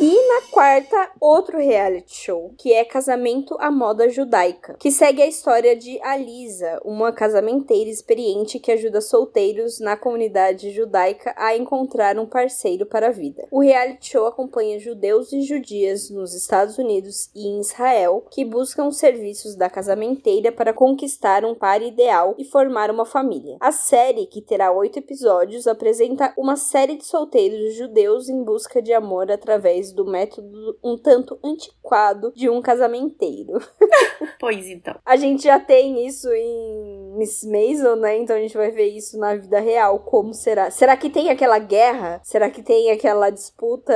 [0.00, 5.26] E na quarta, outro reality show, que é Casamento à Moda Judaica, que segue a
[5.26, 12.26] história de Alisa, uma casamenteira experiente que ajuda solteiros na comunidade judaica a encontrar um
[12.26, 13.48] parceiro para a vida.
[13.50, 18.86] O reality show acompanha judeus e judias nos Estados Unidos e em Israel que buscam
[18.86, 23.56] os serviços da casamenteira para conquistar um par ideal e formar uma família.
[23.58, 28.92] A série, que terá oito episódios, apresenta uma série de solteiros judeus em busca de
[28.92, 33.58] amor através do método um tanto antiquado de um casamenteiro.
[34.38, 34.96] pois então.
[35.04, 38.18] A gente já tem isso em Miss Maisel, né?
[38.18, 39.98] Então a gente vai ver isso na vida real.
[40.00, 40.70] Como será?
[40.70, 42.20] Será que tem aquela guerra?
[42.22, 43.92] Será que tem aquela disputa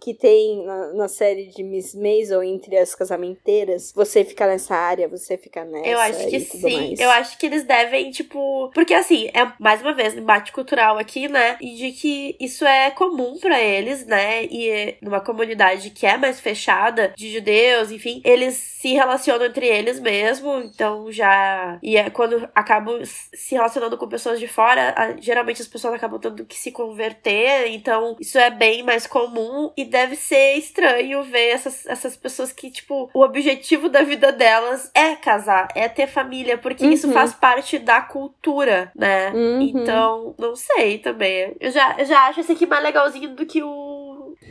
[0.00, 3.92] que tem na, na série de Miss Maisel entre as casamenteiras?
[3.94, 5.88] Você fica nessa área, você fica nessa.
[5.88, 6.88] Eu acho que sim.
[6.88, 7.00] Mais.
[7.00, 8.70] Eu acho que eles devem, tipo.
[8.74, 11.56] Porque assim, é mais uma vez, embate cultural aqui, né?
[11.60, 14.44] E de que isso é comum para eles, né?
[14.44, 20.00] E numa comunidade que é mais fechada, de judeus, enfim, eles se relacionam entre eles
[20.00, 21.78] mesmo, então já.
[21.82, 26.18] E é quando acabam se relacionando com pessoas de fora, a, geralmente as pessoas acabam
[26.18, 31.50] tendo que se converter, então isso é bem mais comum e deve ser estranho ver
[31.50, 36.56] essas, essas pessoas que, tipo, o objetivo da vida delas é casar, é ter família,
[36.56, 36.92] porque uhum.
[36.92, 39.30] isso faz parte da cultura, né?
[39.30, 39.60] Uhum.
[39.60, 41.54] Então, não sei também.
[41.60, 43.81] Eu já, eu já acho esse aqui mais legalzinho do que o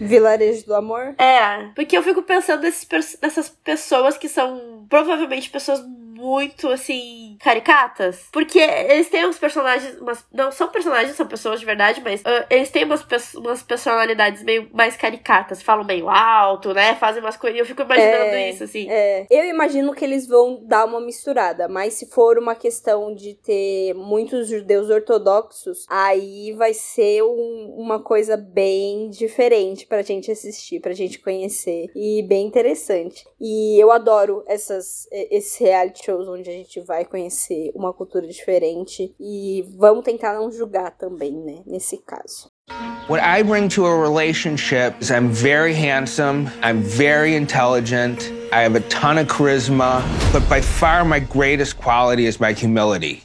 [0.06, 1.16] Vilarejo do Amor?
[1.18, 2.88] É, porque eu fico pensando nesses,
[3.22, 8.28] nessas pessoas que são provavelmente pessoas muito, assim, caricatas.
[8.32, 10.00] Porque eles têm uns personagens.
[10.00, 14.44] Umas, não são personagens, são pessoas de verdade, mas uh, eles têm umas, umas personalidades
[14.44, 15.62] meio mais caricatas.
[15.62, 16.96] Falam meio alto, né?
[16.96, 17.60] Fazem umas coisas.
[17.60, 18.88] Eu fico imaginando É, isso, assim.
[18.90, 23.34] É, eu imagino que eles vão dar uma misturada, mas se for uma questão de
[23.36, 30.80] ter muitos judeus ortodoxos, aí vai ser um- uma coisa bem diferente pra gente assistir,
[30.80, 33.26] pra gente conhecer e bem interessante.
[33.40, 37.31] E eu adoro essas esses reality shows onde a gente vai conhecer
[37.74, 42.52] uma cultura diferente e vamos tentar não julgar também, né, nesse caso.
[43.10, 48.78] What I bring to a relationship is I'm very handsome, I'm very intelligent, I have
[48.78, 53.24] a ton of charisma, but by far my greatest quality is my humility.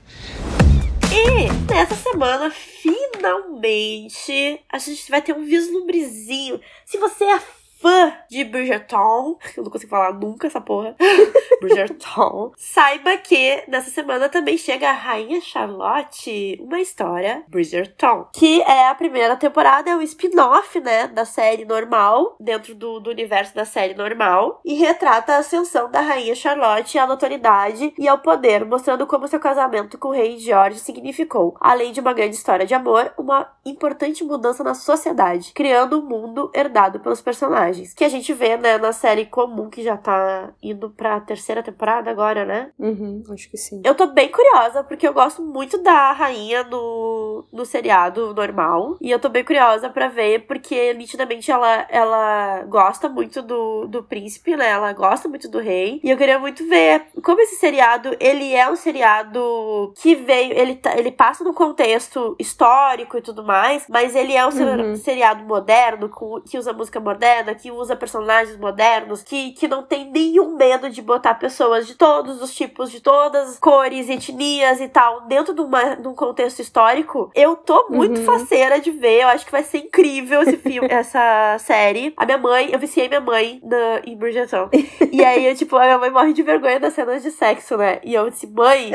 [1.12, 6.60] E nessa semana, finalmente, a gente vai ter um vislumbrezinho.
[6.84, 7.40] Se você é
[7.86, 10.96] fã de Bridgerton, eu não consigo falar nunca essa porra,
[11.62, 18.88] Bridgerton, saiba que nessa semana também chega a Rainha Charlotte, uma história Bridgerton, que é
[18.88, 23.64] a primeira temporada, é um spin-off, né, da série normal, dentro do, do universo da
[23.64, 29.06] série normal, e retrata a ascensão da Rainha Charlotte à notoriedade e ao poder, mostrando
[29.06, 33.12] como seu casamento com o rei George significou, além de uma grande história de amor,
[33.16, 38.56] uma importante mudança na sociedade, criando um mundo herdado pelos personagens, que a gente vê,
[38.56, 42.70] né, na série comum, que já tá indo pra terceira temporada agora, né?
[42.78, 43.80] Uhum, acho que sim.
[43.84, 48.96] Eu tô bem curiosa, porque eu gosto muito da rainha no, no seriado normal.
[49.00, 54.02] E eu tô bem curiosa pra ver, porque nitidamente ela, ela gosta muito do, do
[54.02, 54.68] príncipe, né?
[54.70, 56.00] Ela gosta muito do rei.
[56.02, 60.76] E eu queria muito ver como esse seriado, ele é um seriado que veio, ele,
[60.76, 64.96] tá- ele passa no contexto histórico e tudo mais, mas ele é um Uhum.
[64.96, 70.10] seriado moderno, com, que usa música moderna, que usa personagens modernos, que, que não tem
[70.10, 74.88] nenhum medo de botar pessoas de todos os tipos, de todas as cores, etnias e
[74.88, 77.30] tal, dentro de, uma, de um contexto histórico.
[77.34, 78.24] Eu tô muito Uhum.
[78.24, 82.14] faceira de ver, eu acho que vai ser incrível esse filme, essa série.
[82.16, 84.68] A minha mãe, eu viciei minha mãe na, em Bridgerton.
[85.12, 88.00] e aí, eu, tipo, a minha mãe morre de vergonha das cenas de sexo, né?
[88.04, 88.90] E eu disse, mãe,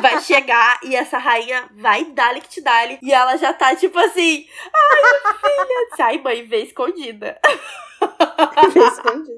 [0.00, 2.98] vai chegar e essa rainha vai dar-lhe que te dá-lhe.
[3.02, 5.80] E ela já tá, tipo assim, ai, minha filha.
[5.80, 7.38] Eu disse, Ai, mãe, vê escondida.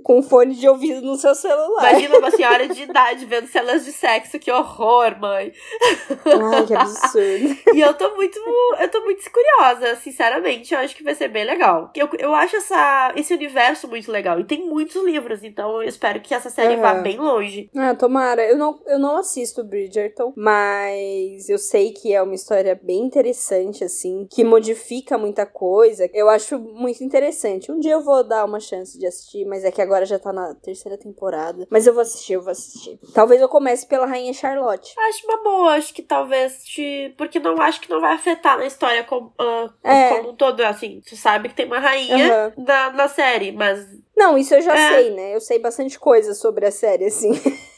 [0.02, 1.90] Com fone de ouvido no seu celular.
[1.90, 5.52] Imagina uma senhora de idade vendo cenas de sexo, que horror, mãe.
[6.26, 7.56] Ai, que absurdo.
[7.74, 8.38] E eu tô muito,
[8.80, 10.74] eu tô muito curiosa, sinceramente.
[10.74, 11.90] Eu acho que vai ser bem legal.
[11.94, 14.40] Eu, eu acho essa, esse universo muito legal.
[14.40, 17.02] E tem muitos livros, então eu espero que essa série vá Aham.
[17.02, 17.70] bem longe.
[17.76, 18.44] Ah, tomara.
[18.44, 23.84] Eu não, eu não assisto Bridgerton, mas eu sei que é uma história bem interessante,
[23.84, 26.08] assim, que modifica muita coisa.
[26.12, 27.70] Eu acho muito interessante.
[27.70, 30.32] Um dia eu vou dar uma chance de assistir, mas é que agora já tá
[30.32, 31.66] na terceira temporada.
[31.70, 32.98] Mas eu vou assistir, eu vou assistir.
[33.14, 34.94] Talvez eu comece pela Rainha Charlotte.
[35.08, 37.14] Acho uma boa, acho que talvez te.
[37.16, 40.08] Porque não acho que não vai afetar na história como, ah, É.
[40.16, 40.60] como um todo.
[40.62, 42.52] Assim, tu sabe que tem uma rainha Aham.
[42.58, 43.86] na, na série, mas
[44.16, 44.94] Não, isso eu já É.
[44.94, 45.34] sei, né?
[45.34, 47.30] Eu sei bastante coisa sobre a série, assim.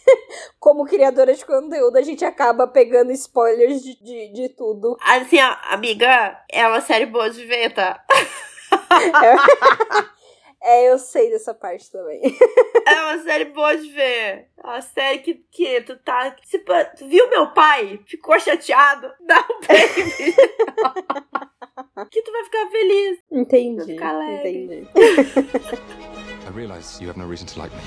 [0.60, 4.96] Como criadora de conteúdo, a gente acaba pegando spoilers de, de, de tudo.
[5.00, 5.38] Assim,
[5.70, 8.02] amiga, é uma série boa de ver, tá?
[9.24, 9.34] É,
[10.64, 12.20] eu sei dessa parte também.
[12.86, 14.48] É uma série boa de ver.
[14.62, 16.36] É uma série que, que tu tá.
[16.44, 17.98] Se, tu viu meu pai?
[18.06, 19.10] Ficou chateado?
[19.26, 20.34] Dá um baby.
[22.10, 23.18] que tu vai ficar feliz.
[23.32, 23.86] Entendi.
[23.86, 24.82] ficar alegre.
[24.82, 24.88] Entendi.
[26.46, 27.82] I realize you have no reason to like me.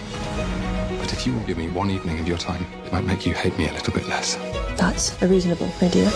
[0.99, 3.35] But if you will give me one evening of your time, it might make you
[3.35, 4.35] hate me a little bit less.
[4.77, 6.09] That's a reasonable idea.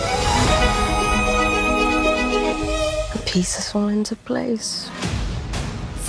[3.12, 4.90] The pieces fall into place.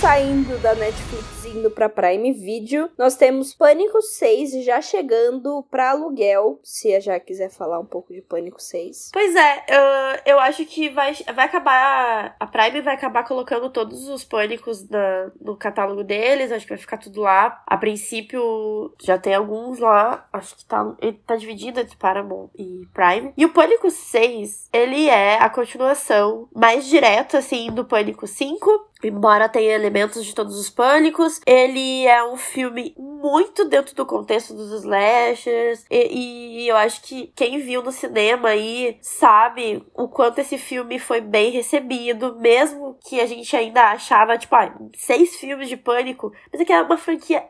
[0.04, 6.58] Saindo da Netflix indo pra Prime Video, nós temos Pânico 6 já chegando pra aluguel.
[6.62, 9.10] Se a já quiser falar um pouco de Pânico 6.
[9.12, 12.36] Pois é, eu, eu acho que vai, vai acabar.
[12.38, 16.52] A Prime vai acabar colocando todos os pânicos na, no catálogo deles.
[16.52, 17.62] Acho que vai ficar tudo lá.
[17.66, 20.26] A princípio, já tem alguns lá.
[20.32, 23.32] Acho que tá, ele tá dividido entre Paramount e Prime.
[23.36, 28.94] E o Pânico 6, ele é a continuação mais direta, assim, do Pânico 5.
[29.02, 34.54] Embora tenha elementos de todos os pânicos, ele é um filme muito dentro do contexto
[34.54, 35.84] dos slashers.
[35.90, 40.98] E, e eu acho que quem viu no cinema aí sabe o quanto esse filme
[40.98, 46.32] foi bem recebido, mesmo que a gente ainda achava, tipo, ah, seis filmes de pânico,
[46.52, 47.44] mas é que é uma franquia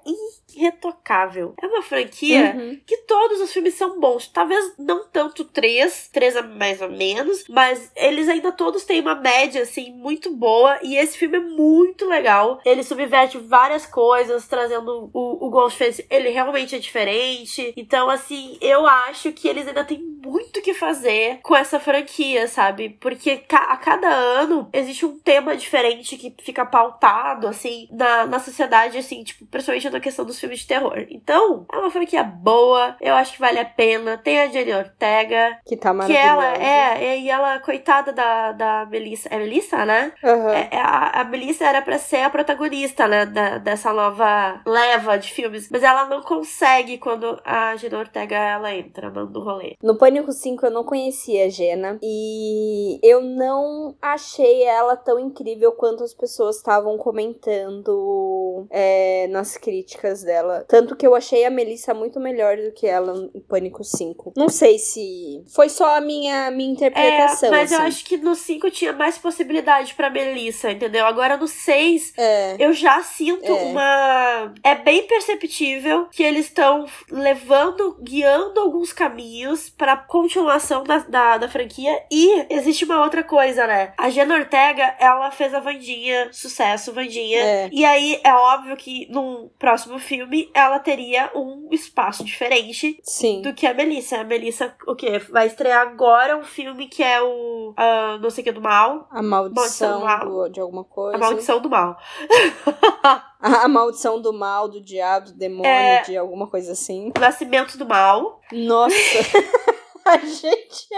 [0.56, 1.54] irretocável.
[1.60, 2.78] É uma franquia Uhum.
[2.86, 4.28] que todos os filmes são bons.
[4.28, 9.14] Talvez não tanto três, três é mais ou menos, mas eles ainda todos têm uma
[9.14, 10.78] média, assim, muito boa.
[10.82, 12.60] E esse filme é muito legal.
[12.64, 16.06] Ele subverte várias coisas, trazendo o, o Ghostface.
[16.10, 17.72] Ele realmente é diferente.
[17.76, 22.90] Então, assim, eu acho que eles ainda têm muito que fazer com essa franquia, sabe?
[23.00, 28.38] Porque ca a cada ano existe um tema diferente que fica pautado, assim, na, na
[28.38, 31.06] sociedade, assim, tipo, principalmente na questão dos filmes de terror.
[31.10, 34.18] Então, é uma franquia boa, eu acho que vale a pena.
[34.18, 35.58] Tem a Jenny Ortega.
[35.64, 39.28] Que tá Que ela é, e ela, coitada da, da Melissa.
[39.30, 40.12] É Melissa, né?
[40.22, 40.48] Uhum.
[40.50, 43.26] É, é a, a Melissa era pra ser a protagonista, né?
[43.26, 45.68] Da, dessa nova leva de filmes.
[45.70, 49.76] Mas ela não consegue quando a Jenny Ortega ela entra no rolê.
[49.82, 55.72] No Pânico 5 eu não conhecia a Jenna e eu não achei ela tão incrível
[55.72, 60.33] quanto as pessoas estavam comentando é, nas críticas dela.
[60.68, 64.32] Tanto que eu achei a Melissa muito melhor do que ela em Pânico 5.
[64.36, 67.48] Não sei se foi só a minha, minha interpretação.
[67.48, 67.82] É, mas assim.
[67.82, 71.06] eu acho que no 5 tinha mais possibilidade pra Melissa, entendeu?
[71.06, 72.56] Agora no 6, É.
[72.58, 73.52] eu já sinto É.
[73.52, 74.54] uma.
[74.62, 81.48] É bem perceptível que eles estão levando, guiando alguns caminhos pra continuação da, da, da
[81.48, 82.02] franquia.
[82.10, 83.92] E existe uma outra coisa, né?
[83.98, 87.38] A Jenna Ortega, ela fez a Vandinha, sucesso, Vandinha.
[87.40, 87.68] É.
[87.72, 90.13] E aí é óbvio que num próximo filme
[90.54, 93.42] ela teria um espaço diferente Sim.
[93.42, 94.18] do que a Melissa.
[94.18, 95.18] A Melissa, o quê?
[95.18, 97.74] Vai estrear agora um filme que é o.
[97.76, 99.08] ah, não sei o que do mal.
[99.10, 100.48] A maldição, do mal.
[100.48, 101.16] de alguma coisa.
[101.16, 101.96] A maldição do mal.
[103.40, 106.00] A, maldição do mal, do diabo, do demônio, É.
[106.00, 107.12] de alguma coisa assim.
[107.20, 108.40] Nascimento do mal.
[108.50, 108.94] Nossa.
[110.04, 110.88] a gente.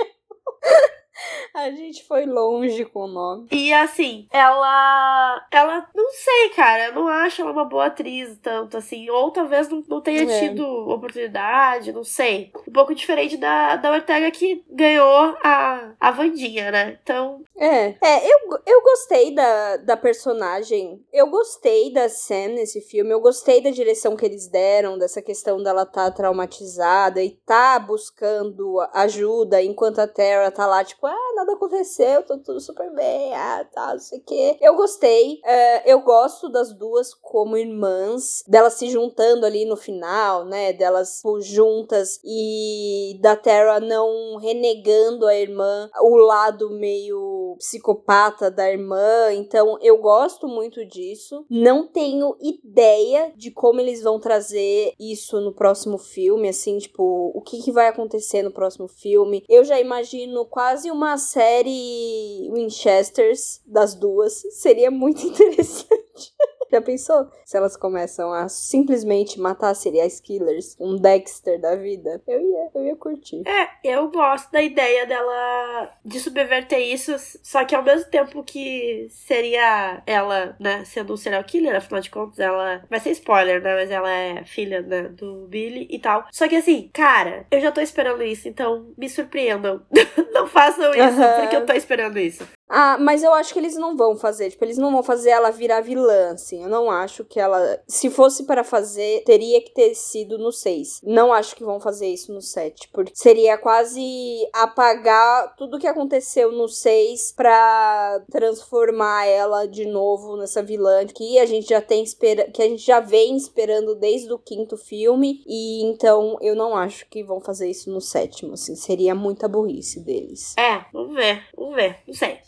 [1.54, 3.48] A gente foi longe com o nome.
[3.50, 5.46] E assim, ela.
[5.50, 5.88] Ela.
[5.94, 6.86] Não sei, cara.
[6.86, 9.08] Eu não acho ela uma boa atriz tanto assim.
[9.10, 10.40] Ou talvez não, não tenha É.
[10.40, 12.52] tido oportunidade, não sei.
[12.66, 16.98] Um pouco diferente da, da Ortega que ganhou a, a Vandinha, né?
[17.02, 17.42] Então.
[17.56, 21.02] É, é eu, eu gostei da, da personagem.
[21.12, 23.10] Eu gostei da Sam nesse filme.
[23.12, 28.80] Eu gostei da direção que eles deram, dessa questão dela tá traumatizada e tá buscando
[28.92, 33.64] ajuda, enquanto a Terra tá lá, tipo, ah, nada aconteceu, tô tudo super bem, ah,
[33.72, 34.58] tá, não sei o quê.
[34.60, 35.40] Eu gostei.
[35.44, 40.72] é, eu gosto das duas como irmãs, delas se juntando ali no final, né?
[40.72, 48.70] Delas tipo, juntas e da Terra não renegando a irmã, o lado meio psicopata da
[48.70, 49.32] irmã.
[49.32, 51.44] Então eu gosto muito disso.
[51.50, 57.40] Não tenho ideia de como eles vão trazer isso no próximo filme, assim, tipo, o
[57.40, 59.44] que, que vai acontecer no próximo filme.
[59.48, 64.42] Eu já imagino quase uma série Winchesters das duas.
[64.50, 66.34] Seria muito interessante.
[66.70, 67.28] Já pensou?
[67.44, 72.84] Se elas começam a simplesmente matar serial killers, um Dexter da vida, eu ia, eu
[72.84, 73.42] ia curtir.
[73.46, 79.08] É, eu gosto da ideia dela de subverter isso, só que ao mesmo tempo que
[79.10, 82.84] seria ela, né, sendo um serial killer, afinal de contas, ela.
[82.88, 83.74] Vai ser spoiler, né?
[83.74, 86.26] Mas ela é filha né, do Billy e tal.
[86.32, 89.82] Só que assim, cara, eu já tô esperando isso, então me surpreendam.
[90.32, 92.46] não façam isso, porque eu tô esperando isso.
[92.68, 94.50] Ah, mas eu acho que eles não vão fazer.
[94.50, 96.62] Tipo, eles não vão fazer ela virar vilã, assim.
[96.62, 97.80] Eu não acho que ela.
[97.86, 101.00] Se fosse para fazer, teria que ter sido no 6.
[101.04, 102.88] Não acho que vão fazer isso no 7.
[102.92, 110.62] Porque seria quase apagar tudo que aconteceu no 6 pra transformar ela de novo nessa
[110.62, 114.38] vilã que a gente já tem espera que a gente já vem esperando desde o
[114.38, 115.42] quinto filme.
[115.46, 118.74] E então eu não acho que vão fazer isso no sétimo, assim.
[118.74, 120.54] Seria muita burrice deles.
[120.58, 121.98] É, vamos ver, vamos ver.
[122.06, 122.38] Não sei,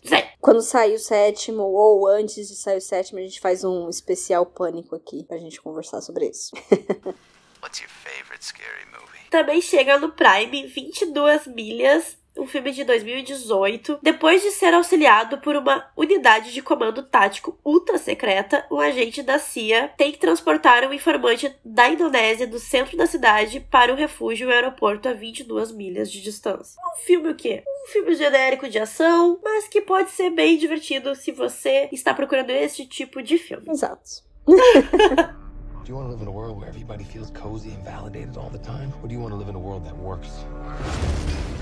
[0.41, 4.47] Quando sair o sétimo, ou antes de sair o sétimo, a gente faz um especial
[4.47, 6.53] pânico aqui pra gente conversar sobre isso.
[7.63, 9.31] What's your favorite scary movie?
[9.31, 12.18] Também chega no Prime 22 milhas.
[12.39, 13.99] Um filme de 2018.
[14.03, 19.39] Depois de ser auxiliado por uma unidade de comando tático ultra secreta, um agente da
[19.39, 24.49] CIA tem que transportar um informante da Indonésia do centro da cidade para um refúgio
[24.49, 26.81] e um aeroporto a 22 milhas de distância.
[26.95, 27.65] Um filme o quê?
[27.67, 32.51] Um filme genérico de ação, mas que pode ser bem divertido se você está procurando
[32.51, 33.69] esse tipo de filme.
[33.69, 34.29] Exato.
[35.89, 38.51] Do you want to live in a world where everybody feels cozy and validated all
[38.51, 38.93] the time?
[39.03, 40.45] Or do you want to live in a world that works?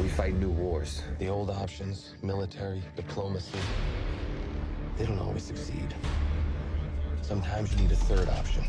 [0.03, 1.01] We fight new wars.
[1.21, 3.61] The old options, military, diplomacy,
[4.99, 5.95] they don't always succeed.
[7.23, 8.65] Sometimes you need a third option.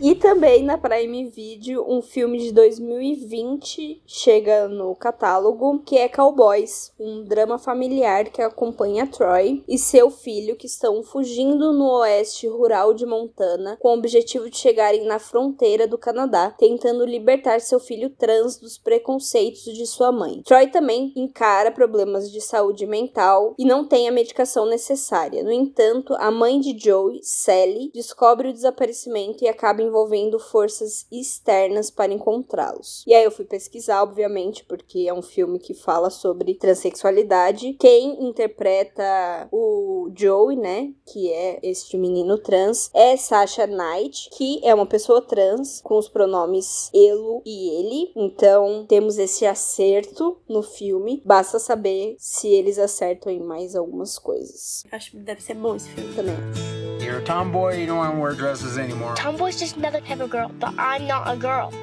[0.00, 6.90] E também na Prime Video, um filme de 2020 chega no catálogo, que é Cowboys,
[6.98, 12.94] um drama familiar que acompanha Troy e seu filho que estão fugindo no oeste rural
[12.94, 18.08] de Montana com o objetivo de chegarem na fronteira do Canadá, tentando libertar seu filho
[18.08, 20.42] trans dos preconceitos de sua mãe.
[20.44, 25.42] Troy também encara problemas de saúde mental e não tem a medicação necessária.
[25.42, 31.90] No entanto, a mãe de Joey, Sally, descobre o desaparecimento e acaba envolvendo forças externas
[31.90, 33.04] para encontrá-los.
[33.06, 37.74] E aí eu fui pesquisar, obviamente, porque é um filme que fala sobre transexualidade.
[37.78, 44.74] Quem interpreta o Joey, né, que é este menino trans, é Sasha Knight, que é
[44.74, 48.12] uma pessoa trans com os pronomes elo e ele.
[48.16, 51.22] Então, temos esse acerto no filme.
[51.24, 54.84] Basta saber se eles acertam em mais algumas coisas.
[54.90, 56.79] Acho que deve ser bom esse filme também.
[57.10, 59.16] You're a tomboy, you don't want to wear dresses anymore.
[59.16, 61.74] Tomboy's just another type of girl, but I'm not a girl.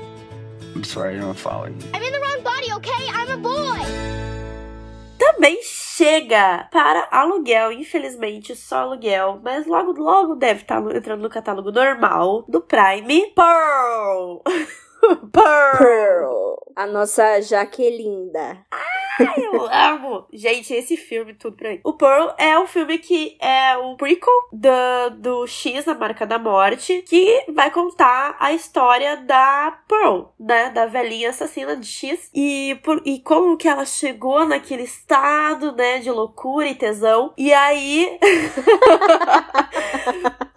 [0.73, 1.75] I'm sorry, I don't follow you.
[1.93, 3.09] I'm in the wrong body, okay?
[3.11, 3.83] I'm a boy!
[5.19, 11.73] Também chega para aluguel, infelizmente só aluguel, mas logo logo deve estar entrando no catálogo
[11.73, 14.41] normal do Prime Pearl.
[15.33, 15.77] Pearl.
[15.77, 16.57] Pearl.
[16.73, 18.65] A nossa Jaquelinda.
[19.19, 20.27] Eu amo!
[20.31, 21.79] Gente, esse filme, tudo pra mim.
[21.83, 26.37] O Pearl é um filme que é o prequel do, do X, a Marca da
[26.37, 30.69] Morte, que vai contar a história da Pearl, né?
[30.69, 32.29] Da velhinha assassina de X.
[32.33, 35.99] E, por, e como que ela chegou naquele estado, né?
[35.99, 37.33] De loucura e tesão.
[37.37, 38.19] E aí...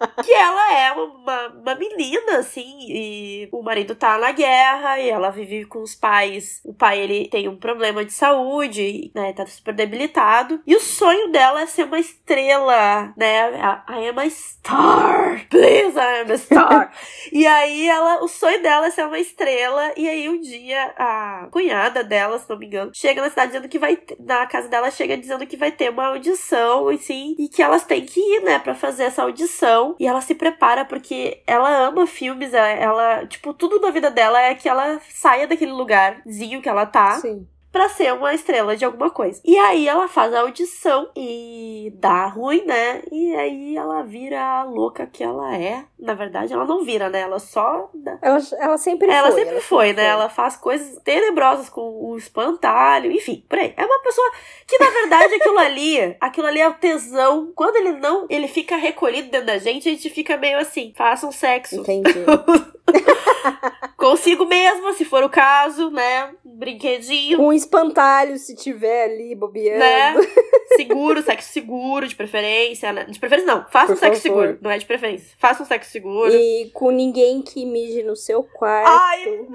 [0.23, 5.29] que ela é uma, uma menina, assim, e o marido tá na guerra e ela
[5.29, 6.61] vive com os pais.
[6.63, 10.61] O pai, ele tem um problema de saúde, né, tá super debilitado.
[10.65, 13.51] E o sonho dela é ser uma estrela, né,
[13.89, 16.93] I am a star, please, I am a star.
[17.31, 21.47] e aí ela, o sonho dela é ser uma estrela, e aí um dia a
[21.51, 24.91] cunhada dela, se não me engano, chega na cidade dizendo que vai, na casa dela
[24.91, 28.59] chega dizendo que vai ter uma audição, assim, e que elas têm que ir, né,
[28.59, 29.95] pra fazer essa audição.
[29.99, 34.41] E ela se prepara porque ela ama filmes, ela, ela, tipo, tudo na vida dela
[34.41, 37.19] é que ela saia daquele lugarzinho que ela tá.
[37.19, 39.41] Sim pra ser uma estrela de alguma coisa.
[39.45, 43.01] E aí ela faz a audição e dá ruim, né?
[43.11, 45.85] E aí ela vira a louca que ela é.
[45.97, 47.21] Na verdade, ela não vira, né?
[47.21, 47.89] Ela só.
[48.21, 49.39] Ela, ela sempre ela foi.
[49.39, 50.01] Sempre ela foi, sempre né?
[50.01, 50.05] foi.
[50.11, 53.73] Ela faz coisas tenebrosas com o espantalho, enfim, por aí.
[53.77, 54.31] É uma pessoa
[54.67, 57.51] que, na verdade, aquilo ali, aquilo ali é o tesão.
[57.55, 61.25] Quando ele não, ele fica recolhido dentro da gente, a gente fica meio assim, faça
[61.25, 61.75] um sexo.
[61.79, 62.11] Entendi.
[63.97, 66.33] Consigo mesmo, se for o caso, né?
[66.43, 67.39] Um brinquedinho.
[67.39, 69.79] Um espantalho, se tiver ali bobeando.
[69.79, 70.13] Né?
[70.75, 72.93] Seguro, sexo seguro, de preferência.
[72.93, 73.03] Né?
[73.05, 73.67] De preferência, não.
[73.69, 74.41] Faça Por um sexo favor.
[74.43, 74.59] seguro.
[74.61, 75.35] Não é de preferência.
[75.37, 76.33] Faça um sexo seguro.
[76.33, 78.89] E com ninguém que mije no seu quarto.
[78.89, 79.25] Ai,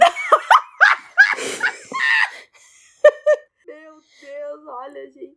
[3.66, 5.36] Meu Deus, olha, gente.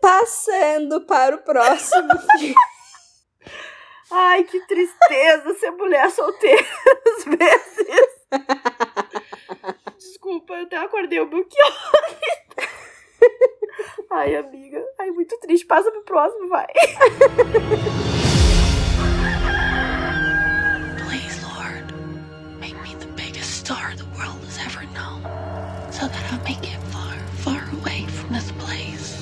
[0.00, 2.08] Passando para o próximo.
[4.10, 6.64] Ai, que tristeza ser mulher solteira
[7.16, 7.86] às vezes.
[10.26, 11.72] Desculpa, eu até acordei o Belchior.
[14.10, 14.84] Ai, amiga.
[14.98, 15.64] Ai, muito triste.
[15.64, 16.66] Passa pro próximo, vai.
[21.06, 21.94] Please, Lord,
[22.58, 25.22] make me the biggest star the world has ever known,
[25.92, 29.14] so that I may get far, far away from this place.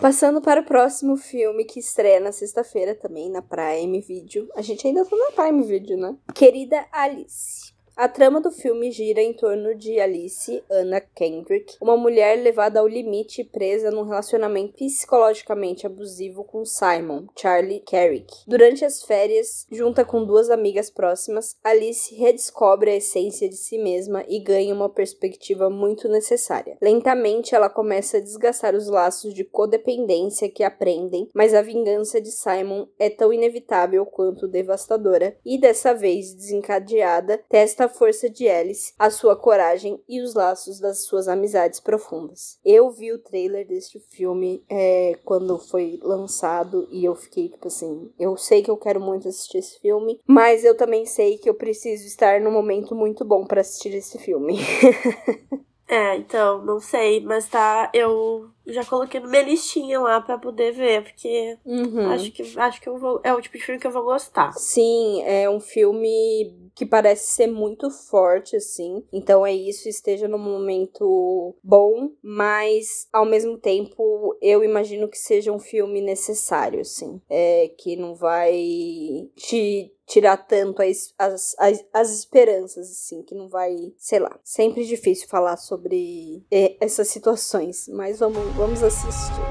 [0.00, 4.48] Passando para o próximo filme que estreia na sexta-feira também na Prime Video.
[4.56, 6.16] A gente ainda tá na Prime Video, né?
[6.34, 7.75] Querida Alice.
[7.96, 12.86] A trama do filme gira em torno de Alice, Anna Kendrick, uma mulher levada ao
[12.86, 18.34] limite e presa num relacionamento psicologicamente abusivo com Simon, Charlie Carrick.
[18.46, 24.22] Durante as férias, junta com duas amigas próximas, Alice redescobre a essência de si mesma
[24.28, 26.76] e ganha uma perspectiva muito necessária.
[26.82, 32.30] Lentamente, ela começa a desgastar os laços de codependência que aprendem, mas a vingança de
[32.30, 38.92] Simon é tão inevitável quanto devastadora e, dessa vez desencadeada, testa a força de Alice,
[38.98, 42.58] a sua coragem e os laços das suas amizades profundas.
[42.64, 48.12] Eu vi o trailer deste filme é, quando foi lançado e eu fiquei tipo assim:
[48.18, 51.54] eu sei que eu quero muito assistir esse filme, mas eu também sei que eu
[51.54, 54.58] preciso estar num momento muito bom para assistir esse filme.
[55.88, 57.90] É, então, não sei, mas tá.
[57.94, 62.08] Eu Já coloquei na minha listinha lá pra poder ver, porque Uhum.
[62.10, 63.20] acho que acho que eu vou.
[63.22, 64.52] É o tipo de filme que eu vou gostar.
[64.52, 69.02] Sim, é um filme que parece ser muito forte, assim.
[69.12, 75.52] Então é isso, esteja num momento bom, mas ao mesmo tempo eu imagino que seja
[75.52, 77.20] um filme necessário, assim.
[77.30, 83.48] É, que não vai te tirar tanto as, as, as, as esperanças, assim, que não
[83.48, 84.38] vai, sei lá.
[84.44, 89.44] Sempre difícil falar sobre é, essas situações, mas vamos, vamos assistir.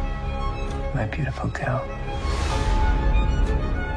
[0.93, 1.81] My beautiful girl.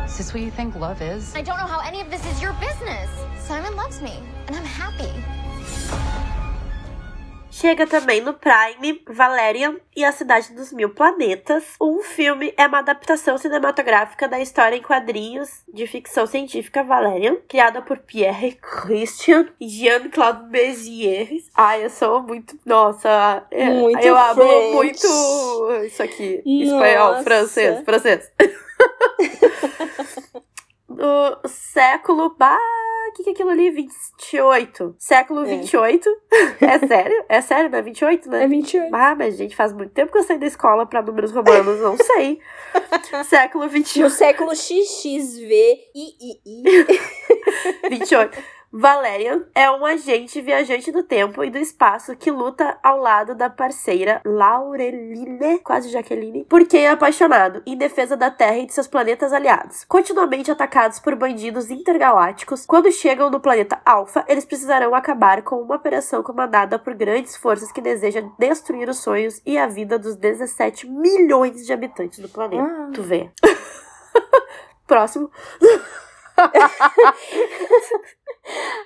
[0.04, 1.34] Is this what you think love is?
[1.34, 3.08] I don't know how any of this is your business.
[3.38, 5.12] Simon loves me, and I'm happy.
[7.60, 11.64] Chega também no Prime Valerian e a Cidade dos Mil Planetas.
[11.80, 17.82] Um filme é uma adaptação cinematográfica da história em quadrinhos de ficção científica Valerian, criada
[17.82, 21.50] por Pierre Christian e Jean-Claude Mézières.
[21.52, 22.56] Ai, eu sou muito.
[22.64, 24.72] Nossa, é, Muito eu French.
[24.72, 25.06] muito
[25.84, 26.40] isso aqui.
[26.46, 27.24] Espanhol, Nossa.
[27.24, 28.30] francês, francês.
[30.88, 32.36] no século.
[32.38, 32.56] Bah,
[33.18, 33.70] que, que é aquilo ali?
[33.70, 34.94] 28.
[34.98, 35.44] Século É.
[35.44, 36.08] 28.
[36.60, 37.24] É sério?
[37.28, 37.82] É sério, né?
[37.82, 38.44] 28, né?
[38.44, 38.94] É 28.
[38.94, 41.96] Ah, mas gente, faz muito tempo que eu saí da escola pra números romanos, não
[41.96, 42.40] sei.
[43.24, 44.10] século No 28.
[44.10, 45.52] século XXV,
[45.94, 47.88] I, I, I.
[47.90, 48.38] 28.
[48.70, 53.48] Valerian é um agente viajante do tempo e do espaço que luta ao lado da
[53.48, 58.86] parceira Laureline, quase Jaqueline, por quem é apaixonado, em defesa da Terra e de seus
[58.86, 59.84] planetas aliados.
[59.84, 65.76] Continuamente atacados por bandidos intergalácticos, quando chegam no planeta Alpha, eles precisarão acabar com uma
[65.76, 70.86] operação comandada por grandes forças que desejam destruir os sonhos e a vida dos 17
[70.86, 72.62] milhões de habitantes do planeta.
[72.62, 72.90] Ah.
[72.92, 73.30] Tu vê.
[74.86, 75.30] Próximo.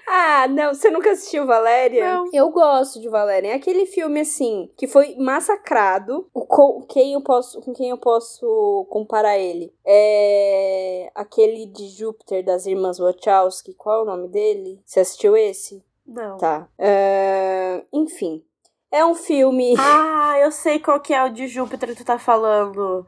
[0.07, 2.14] Ah, não, você nunca assistiu Valéria?
[2.14, 2.28] Não.
[2.32, 3.48] Eu gosto de Valéria.
[3.48, 6.28] É aquele filme, assim, que foi massacrado.
[6.34, 9.72] O, com, quem eu posso, com quem eu posso comparar ele?
[9.86, 13.74] É aquele de Júpiter, das irmãs Wachowski.
[13.74, 14.80] Qual é o nome dele?
[14.84, 15.82] Você assistiu esse?
[16.07, 16.36] Não.
[16.36, 16.68] Tá.
[16.78, 18.44] É, enfim.
[18.90, 19.74] É um filme...
[19.78, 23.07] Ah, eu sei qual que é o de Júpiter que tu tá falando.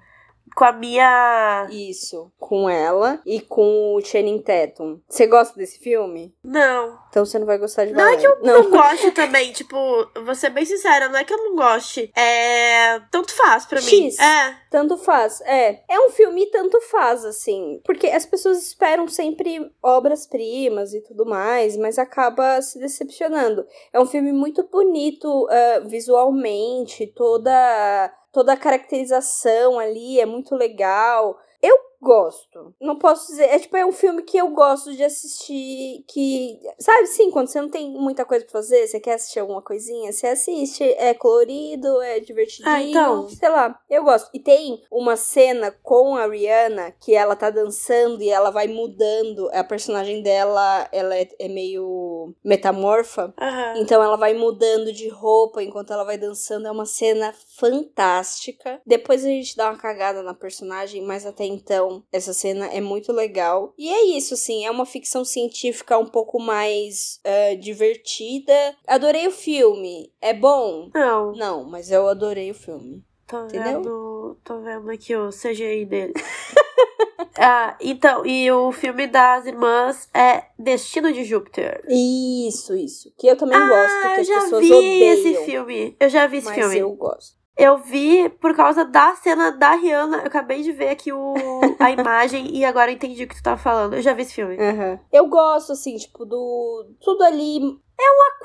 [0.54, 1.66] Com a minha.
[1.70, 5.00] Isso, com ela e com o Channing Tatum.
[5.08, 6.34] Você gosta desse filme?
[6.42, 6.98] Não.
[7.08, 9.76] Então você não vai gostar de Não é que eu não, gosto também, tipo,
[10.24, 12.10] vou ser bem sincera, não é que eu não goste.
[12.16, 13.00] É.
[13.10, 14.10] Tanto faz pra mim.
[14.10, 14.18] X.
[14.18, 14.56] É.
[14.70, 15.82] Tanto faz, é.
[15.88, 17.80] É um filme tanto faz, assim.
[17.84, 23.64] Porque as pessoas esperam sempre obras-primas e tudo mais, mas acaba se decepcionando.
[23.92, 31.38] É um filme muito bonito ah, visualmente, toda, toda a caracterização ali é muito legal.
[31.62, 32.74] Eu gosto.
[32.78, 33.44] Não posso dizer.
[33.44, 36.04] É tipo, é um filme que eu gosto de assistir.
[36.06, 36.60] Que.
[36.78, 40.12] Sabe, sim, quando você não tem muita coisa pra fazer, você quer assistir alguma coisinha,
[40.12, 40.84] você assiste.
[40.84, 42.68] É colorido, é divertidinho.
[42.68, 43.28] Ah, então.
[43.30, 44.30] Sei lá, eu gosto.
[44.34, 49.48] E tem uma cena com a Rihanna que ela tá dançando e ela vai mudando.
[49.52, 53.32] A personagem dela, ela é, é meio metamorfa.
[53.40, 53.74] Aham.
[53.78, 56.68] Então ela vai mudando de roupa enquanto ela vai dançando.
[56.68, 58.80] É uma cena fantástica.
[58.86, 63.12] Depois a gente dá uma cagada na personagem, mas até então essa cena é muito
[63.12, 63.72] legal.
[63.78, 68.52] E é isso, assim, é uma ficção científica um pouco mais ah, divertida.
[68.86, 70.12] Adorei o filme.
[70.20, 70.90] É bom?
[70.94, 71.32] Não.
[71.32, 73.04] Não, mas eu adorei o filme.
[73.26, 73.82] Tô Entendeu?
[73.82, 74.38] vendo.
[74.44, 76.12] Tô vendo aqui o CGI dele.
[77.38, 81.84] ah, então, e o filme das irmãs é Destino de Júpiter.
[81.88, 83.12] Isso, isso.
[83.16, 85.12] Que eu também ah, gosto, que eu as já pessoas vi odeiam.
[85.12, 85.96] esse filme.
[85.98, 86.78] Eu já vi esse mas filme.
[86.78, 87.43] eu gosto.
[87.56, 90.18] Eu vi por causa da cena da Rihanna.
[90.18, 91.34] Eu acabei de ver aqui o,
[91.78, 93.94] a imagem e agora entendi o que tu tava falando.
[93.94, 94.56] Eu já vi esse filme.
[94.58, 94.98] Aham.
[95.12, 96.86] Eu gosto, assim, tipo, do.
[97.00, 97.60] Tudo ali.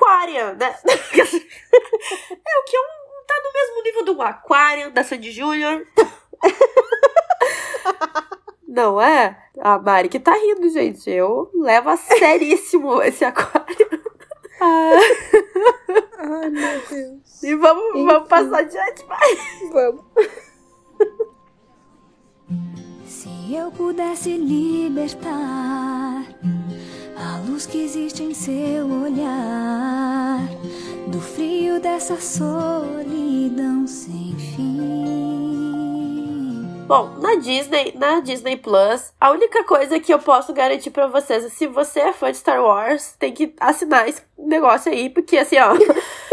[0.00, 0.70] Aquarian, né?
[0.84, 2.82] é o que eu,
[3.26, 5.86] tá no mesmo nível do Aquarian, da Sandy Júnior.
[8.66, 9.36] Não é?
[9.58, 11.10] A Mari que tá rindo, gente.
[11.10, 13.89] Eu levo a seríssimo esse Aquário.
[14.60, 14.98] Ah,
[16.18, 17.42] Ai, meu Deus.
[17.42, 19.36] e vamos, vamos passar adiante, vai.
[19.72, 20.04] Vamos.
[23.06, 26.24] Se eu pudesse libertar
[27.16, 30.40] a luz que existe em seu olhar,
[31.08, 35.79] do frio dessa solidão sem fim.
[36.90, 41.44] Bom, na Disney, na Disney Plus, a única coisa que eu posso garantir pra vocês
[41.44, 45.38] é se você é fã de Star Wars, tem que assinar esse negócio aí, porque
[45.38, 45.70] assim, ó.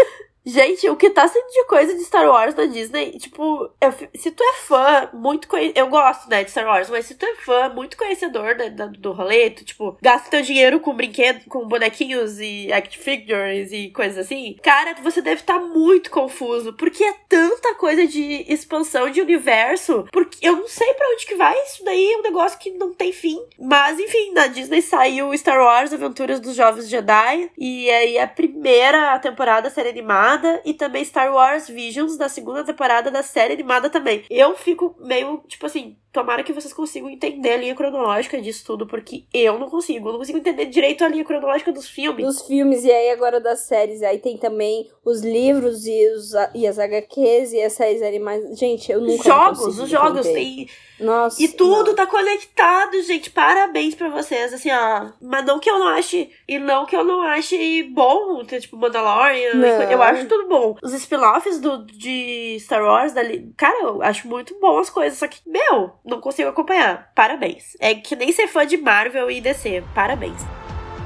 [0.47, 4.31] Gente, o que tá sendo de coisa de Star Wars na Disney, tipo, eu, se
[4.31, 5.73] tu é fã, muito conhe...
[5.75, 9.11] Eu gosto, né, de Star Wars, mas se tu é fã, muito conhecedor né, do
[9.11, 14.19] rolê, tu, tipo, gasta teu dinheiro com brinquedos, com bonequinhos e act figures e coisas
[14.19, 19.19] assim, cara, você deve estar tá muito confuso, porque é tanta coisa de expansão de
[19.19, 22.71] universo, porque eu não sei para onde que vai, isso daí é um negócio que
[22.71, 23.37] não tem fim.
[23.59, 29.19] Mas, enfim, na Disney saiu Star Wars Aventuras dos Jovens Jedi, e aí a primeira
[29.19, 34.23] temporada série animada, e também Star Wars Visions da segunda temporada da série animada também.
[34.29, 38.87] Eu fico meio, tipo assim, tomara que vocês consigam entender a linha cronológica disso tudo,
[38.87, 40.07] porque eu não consigo.
[40.07, 42.25] Eu não consigo entender direito a linha cronológica dos filmes.
[42.25, 44.01] Dos filmes, e aí agora das séries.
[44.01, 48.57] Aí tem também os livros e, os, e as HQs e as séries animais.
[48.57, 50.25] Gente, eu nunca Jogos, os jogos.
[50.25, 50.67] Tem
[50.99, 51.41] nossa.
[51.41, 51.95] E tudo não.
[51.95, 53.29] tá conectado, gente.
[53.29, 55.11] Parabéns pra vocês, assim, ó.
[55.21, 56.29] Mas não que eu não ache.
[56.47, 59.53] E não que eu não ache bom ter, tipo, Mandalorian.
[59.53, 59.83] Não.
[59.83, 60.75] Eu acho tudo bom.
[60.81, 65.19] Os spin-offs de Star Wars, dali, cara, eu acho muito bom as coisas.
[65.19, 67.11] Só que, meu, não consigo acompanhar.
[67.13, 67.75] Parabéns.
[67.79, 69.83] É que nem ser fã de Marvel e DC.
[69.93, 70.41] Parabéns.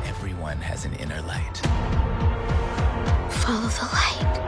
[0.08, 1.62] Everyone has an inner light.
[3.30, 4.42] Follow the light.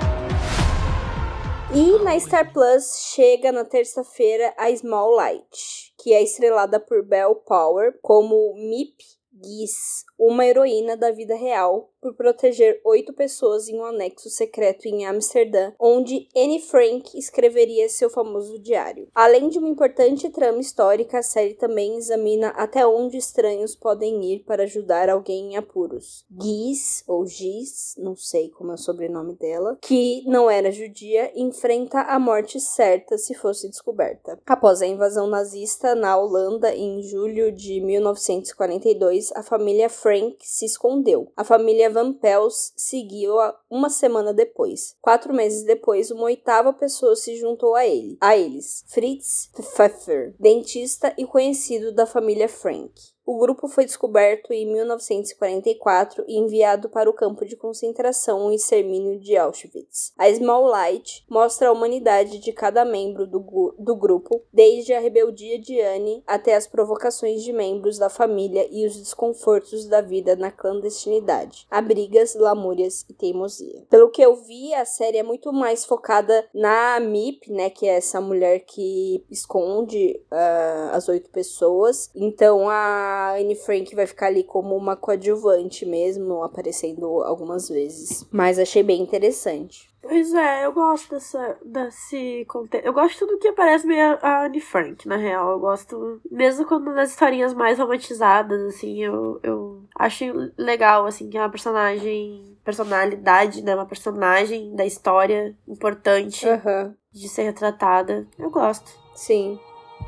[1.75, 7.33] E na Star Plus chega na terça-feira a Small Light, que é estrelada por Bell
[7.33, 9.03] Power como Mip
[9.43, 15.05] Gies, uma heroína da vida real, por proteger oito pessoas em um anexo secreto em
[15.05, 19.07] Amsterdã, onde Anne Frank escreveria seu famoso diário.
[19.15, 24.43] Além de uma importante trama histórica, a série também examina até onde estranhos podem ir
[24.43, 26.25] para ajudar alguém em apuros.
[26.29, 32.01] Gies, ou Giz, não sei como é o sobrenome dela, que não era judia, enfrenta
[32.01, 34.37] a morte certa se fosse descoberta.
[34.45, 41.31] Após a invasão nazista na Holanda em julho de 1942, a família Frank se escondeu.
[41.37, 44.97] A família Van Pels seguiu-a uma semana depois.
[45.01, 51.13] Quatro meses depois, uma oitava pessoa se juntou a ele, a eles, Fritz Pfeffer, dentista
[51.17, 53.12] e conhecido da família Frank.
[53.25, 59.17] O grupo foi descoberto em 1944 e enviado para o campo de concentração e extermínio
[59.17, 60.11] de Auschwitz.
[60.17, 65.57] A Small Light mostra a humanidade de cada membro do, do grupo, desde a rebeldia
[65.57, 70.51] de Anne até as provocações de membros da família e os desconfortos da vida na
[70.51, 73.85] clandestinidade, abrigas, lamúrias e teimosia.
[73.89, 77.95] Pelo que eu vi, a série é muito mais focada na MIP, né, que é
[77.95, 82.09] essa mulher que esconde uh, as oito pessoas.
[82.13, 88.27] Então a a Anne Frank vai ficar ali como uma coadjuvante mesmo, aparecendo algumas vezes.
[88.31, 89.93] Mas achei bem interessante.
[90.01, 92.85] Pois é, eu gosto dessa, desse contexto.
[92.85, 95.51] Eu gosto de tudo que aparece meio a Anne Frank, na real.
[95.51, 100.25] Eu gosto, mesmo quando nas historinhas mais romantizadas, assim, eu, eu acho
[100.57, 103.73] legal, assim, que é uma personagem, personalidade, né?
[103.73, 106.93] Uma personagem da história importante uhum.
[107.09, 108.27] de ser retratada.
[108.37, 108.91] Eu gosto.
[109.15, 109.57] Sim.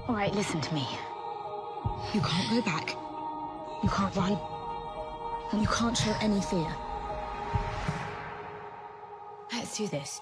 [0.09, 1.14] Alright, listen to me.
[2.13, 2.95] You can't go back.
[3.83, 4.37] You can't run.
[5.51, 6.73] And you can't show any fear.
[9.53, 10.21] Let's do this.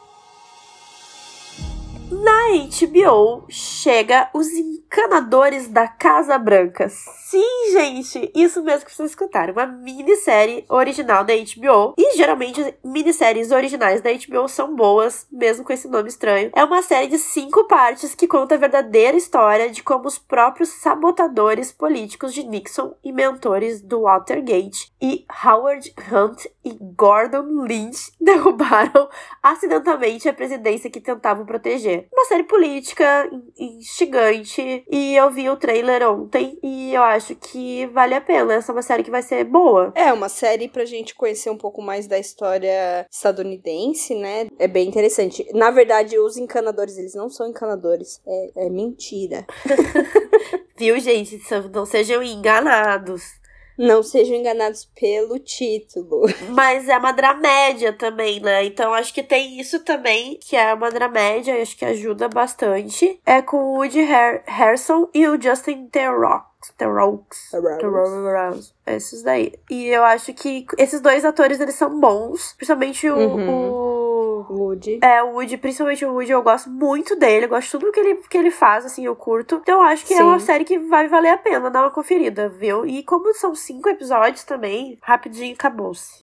[2.44, 6.90] Na HBO chega Os Encanadores da Casa Branca.
[6.90, 9.54] Sim, gente, isso mesmo que vocês escutaram.
[9.54, 11.96] Uma minissérie original da HBO.
[11.98, 16.52] E geralmente minisséries originais da HBO são boas, mesmo com esse nome estranho.
[16.54, 20.70] É uma série de cinco partes que conta a verdadeira história de como os próprios
[20.70, 29.10] sabotadores políticos de Nixon e mentores do Watergate e Howard Hunt e Gordon Lynch derrubaram
[29.42, 32.08] acidentalmente a presidência que tentavam proteger.
[32.14, 33.30] Uma série política
[33.60, 38.56] instigante e eu vi o trailer ontem e eu acho que vale a pena.
[38.56, 39.94] Essa é uma série que vai ser boa.
[39.96, 44.48] É, uma série pra gente conhecer um pouco mais da história estadunidense, né?
[44.58, 45.48] É bem interessante.
[45.54, 48.20] Na verdade, os encanadores, eles não são encanadores.
[48.26, 49.46] É, é mentira.
[50.76, 51.40] Viu, gente?
[51.72, 53.43] Não sejam enganados.
[53.78, 56.26] Não sejam enganados pelo título.
[56.50, 58.66] Mas é uma dramédia também, né?
[58.66, 63.20] Então acho que tem isso também, que é uma dramédia, acho que ajuda bastante.
[63.26, 64.02] É com o Woody
[64.46, 66.54] Harrison e o Justin Theroux.
[66.78, 67.50] The Rocks.
[67.52, 68.74] The Rocks.
[68.86, 69.54] Esses daí.
[69.70, 72.54] E eu acho que esses dois atores, eles são bons.
[72.54, 73.18] Principalmente o...
[73.18, 73.50] Uhum.
[73.50, 74.03] o...
[74.50, 75.00] Woody.
[75.02, 77.46] É, o Woody, principalmente o Woody, eu gosto muito dele.
[77.46, 79.60] Eu gosto de tudo que ele, que ele faz, assim, eu curto.
[79.62, 80.22] Então eu acho que Sim.
[80.22, 82.86] é uma série que vai valer a pena dar uma conferida, viu?
[82.86, 86.24] E como são cinco episódios também, rapidinho acabou-se.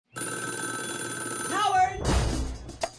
[1.52, 2.02] Howard!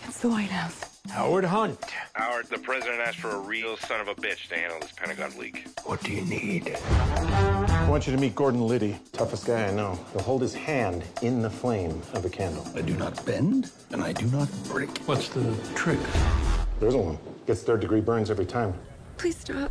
[0.06, 0.91] It's the White House.
[1.10, 1.78] Howard Hunt.
[2.14, 5.36] Howard, the president asked for a real son of a bitch to handle this Pentagon
[5.38, 5.66] leak.
[5.84, 6.74] What do you need?
[6.76, 9.98] I want you to meet Gordon Liddy, toughest guy I know.
[10.12, 12.66] He'll hold his hand in the flame of a candle.
[12.74, 14.96] I do not bend, and I do not break.
[15.00, 15.98] What's the trick?
[16.78, 17.18] There isn't one.
[17.46, 18.72] Gets third degree burns every time.
[19.18, 19.70] Please stop.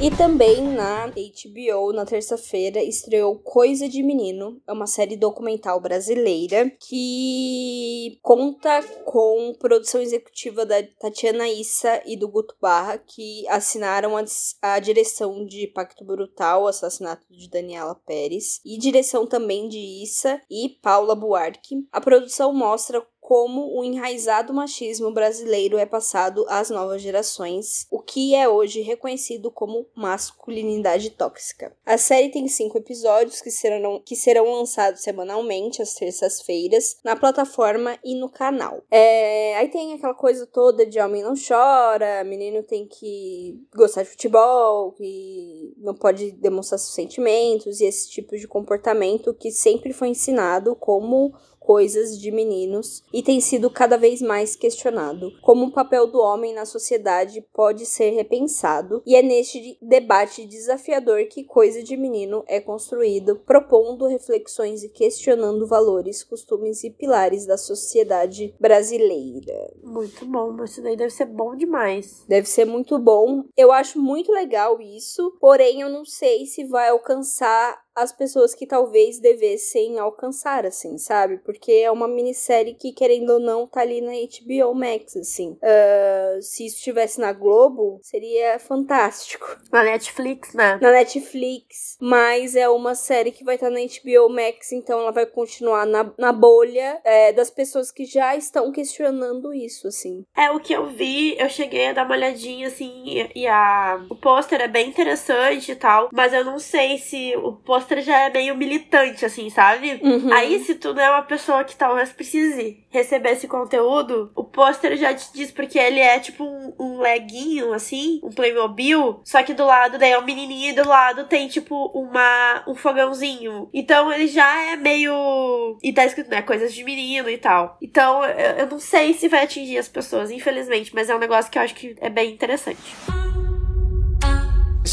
[0.00, 4.60] E também na HBO, na terça-feira, estreou Coisa de Menino.
[4.66, 12.28] É uma série documental brasileira que conta com produção executiva da Tatiana Issa e do
[12.28, 14.24] Guto Barra, que assinaram a,
[14.60, 20.70] a direção de Pacto Brutal, assassinato de Daniela Pérez, e direção também de Issa e
[20.82, 21.86] Paula Buarque.
[21.92, 28.34] A produção mostra como o enraizado machismo brasileiro é passado às novas gerações, o que
[28.34, 31.74] é hoje reconhecido como masculinidade tóxica.
[31.86, 37.98] A série tem cinco episódios que serão, que serão lançados semanalmente, às terças-feiras, na plataforma
[38.04, 38.82] e no canal.
[38.90, 44.10] É, aí tem aquela coisa toda de homem não chora, menino tem que gostar de
[44.10, 50.08] futebol, que não pode demonstrar seus sentimentos e esse tipo de comportamento que sempre foi
[50.08, 51.32] ensinado como
[51.64, 56.52] coisas de meninos e tem sido cada vez mais questionado como o papel do homem
[56.52, 62.60] na sociedade pode ser repensado e é neste debate desafiador que Coisa de Menino é
[62.60, 69.72] construído, propondo reflexões e questionando valores, costumes e pilares da sociedade brasileira.
[69.82, 72.24] Muito bom, mas isso daí deve ser bom demais.
[72.28, 73.44] Deve ser muito bom.
[73.56, 78.66] Eu acho muito legal isso, porém eu não sei se vai alcançar as pessoas que
[78.66, 81.38] talvez devessem alcançar, assim, sabe?
[81.38, 85.56] Porque é uma minissérie que, querendo ou não, tá ali na HBO Max, assim.
[85.62, 89.44] Uh, se isso estivesse na Globo, seria fantástico.
[89.70, 90.78] Na Netflix, né?
[90.80, 91.96] Na Netflix.
[92.00, 95.84] Mas é uma série que vai estar tá na HBO Max, então ela vai continuar
[95.84, 100.24] na, na bolha é, das pessoas que já estão questionando isso, assim.
[100.36, 104.04] É, o que eu vi, eu cheguei a dar uma olhadinha, assim, e, e a...
[104.08, 108.00] o pôster é bem interessante e tal, mas eu não sei se o pôster pôster
[108.00, 110.00] já é meio militante, assim, sabe?
[110.02, 110.32] Uhum.
[110.32, 114.96] Aí, se tu não é uma pessoa que talvez precise receber esse conteúdo, o pôster
[114.96, 119.52] já te diz porque ele é tipo um, um leguinho, assim, um Playmobil, só que
[119.52, 123.68] do lado daí é um menininho e do lado tem tipo uma um fogãozinho.
[123.72, 125.78] Então ele já é meio.
[125.82, 126.42] E tá escrito, né?
[126.42, 127.76] Coisas de menino e tal.
[127.82, 131.50] Então eu, eu não sei se vai atingir as pessoas, infelizmente, mas é um negócio
[131.50, 132.94] que eu acho que é bem interessante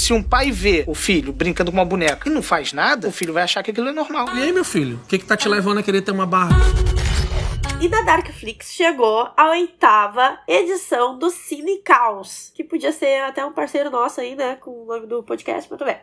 [0.02, 3.12] se um pai vê o filho brincando com uma boneca e não faz nada, o
[3.12, 4.36] filho vai achar que aquilo é normal.
[4.36, 6.56] E aí, meu filho, o que, que tá te levando a querer ter uma barra?
[7.80, 8.02] E da
[8.42, 14.20] Darkflix chegou a oitava edição do Cine Caos, que podia ser até um parceiro nosso
[14.20, 15.98] aí, né, com o nome do podcast, mas tudo bem.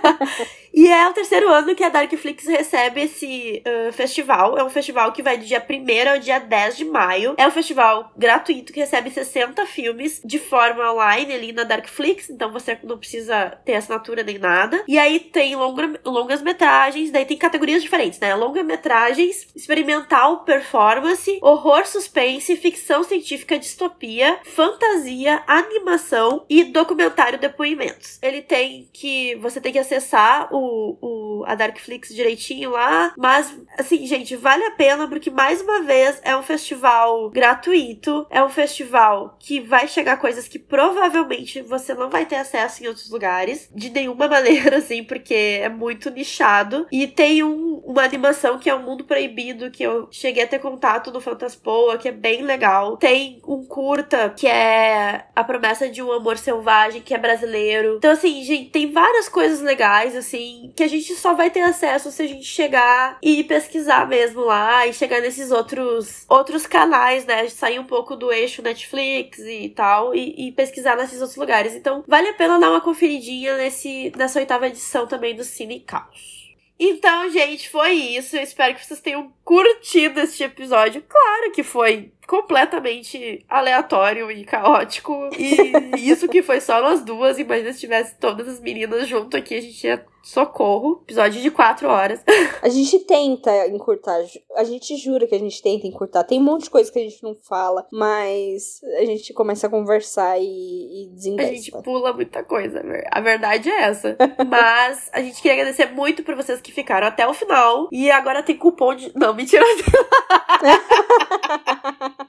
[0.74, 4.58] e é o terceiro ano que a Darkflix recebe esse uh, festival.
[4.58, 7.34] É um festival que vai do dia 1 ao dia 10 de maio.
[7.38, 12.52] É um festival gratuito que recebe 60 filmes de forma online ali na Darkflix, então
[12.52, 14.84] você não precisa ter assinatura nem nada.
[14.86, 18.34] E aí tem longa, longas metragens, daí tem categorias diferentes, né?
[18.34, 20.82] Longa metragens, experimental, performance
[21.22, 28.18] performance, horror suspense, ficção científica, distopia, fantasia, animação e documentário depoimentos.
[28.20, 29.36] Ele tem que.
[29.36, 33.14] Você tem que acessar o, o, a Darkflix direitinho lá.
[33.16, 38.26] Mas, assim, gente, vale a pena porque, mais uma vez, é um festival gratuito.
[38.28, 42.88] É um festival que vai chegar coisas que provavelmente você não vai ter acesso em
[42.88, 43.70] outros lugares.
[43.72, 46.86] De nenhuma maneira, assim, porque é muito nichado.
[46.90, 50.58] E tem um, uma animação que é o Mundo Proibido, que eu cheguei a ter
[50.58, 52.96] contato contato no Fantaspoa, que é bem legal.
[52.96, 57.96] Tem um curta que é A Promessa de um Amor Selvagem, que é brasileiro.
[57.96, 62.10] Então, assim, gente, tem várias coisas legais, assim, que a gente só vai ter acesso
[62.10, 67.48] se a gente chegar e pesquisar mesmo lá e chegar nesses outros outros canais, né?
[67.48, 71.74] Sair um pouco do eixo Netflix e tal e, e pesquisar nesses outros lugares.
[71.74, 76.41] Então, vale a pena dar uma conferidinha nesse, nessa oitava edição também do Cine Caos.
[76.84, 78.36] Então, gente, foi isso.
[78.36, 81.00] Eu espero que vocês tenham curtido este episódio.
[81.08, 85.30] Claro que foi completamente aleatório e caótico.
[85.36, 87.38] E isso que foi só nós duas.
[87.38, 91.00] Imagina se tivesse todas as meninas junto aqui, a gente ia socorro.
[91.02, 92.22] Episódio de quatro horas.
[92.62, 94.20] A gente tenta encurtar.
[94.56, 96.24] A gente jura que a gente tenta encurtar.
[96.24, 99.70] Tem um monte de coisa que a gente não fala, mas a gente começa a
[99.70, 102.82] conversar e, e A gente pula muita coisa.
[103.10, 104.16] A verdade é essa.
[104.48, 107.88] mas a gente queria agradecer muito por vocês que ficaram até o final.
[107.90, 109.12] E agora tem cupom de.
[109.16, 109.64] Não, mentira.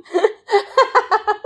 [0.05, 0.57] 哈哈
[1.09, 1.39] 哈哈哈！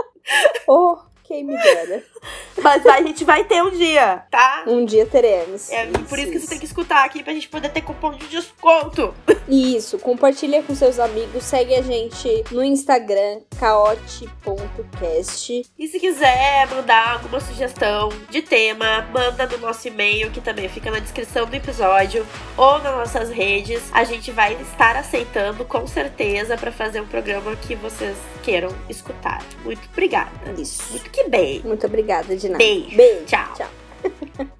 [0.67, 1.06] 哦。
[1.27, 2.03] Quem me dera.
[2.61, 4.63] Mas a gente vai ter um dia, tá?
[4.65, 5.69] Um dia teremos.
[5.71, 8.27] É por isso que você tem que escutar aqui pra gente poder ter cupom de
[8.27, 9.13] desconto.
[9.47, 15.65] Isso, compartilha com seus amigos, segue a gente no Instagram, caote.cast.
[15.77, 20.89] E se quiser mandar alguma sugestão de tema, manda no nosso e-mail, que também fica
[20.89, 22.25] na descrição do episódio,
[22.57, 23.81] ou nas nossas redes.
[23.93, 29.43] A gente vai estar aceitando com certeza para fazer um programa que vocês queiram escutar.
[29.63, 30.31] Muito obrigada.
[30.57, 30.91] Isso.
[30.91, 31.61] Muito que bem.
[31.63, 32.57] Muito obrigada, Dinah.
[32.57, 32.95] Beijo.
[32.95, 33.25] Beijo.
[33.25, 33.53] Tchau.
[33.55, 34.47] Tchau.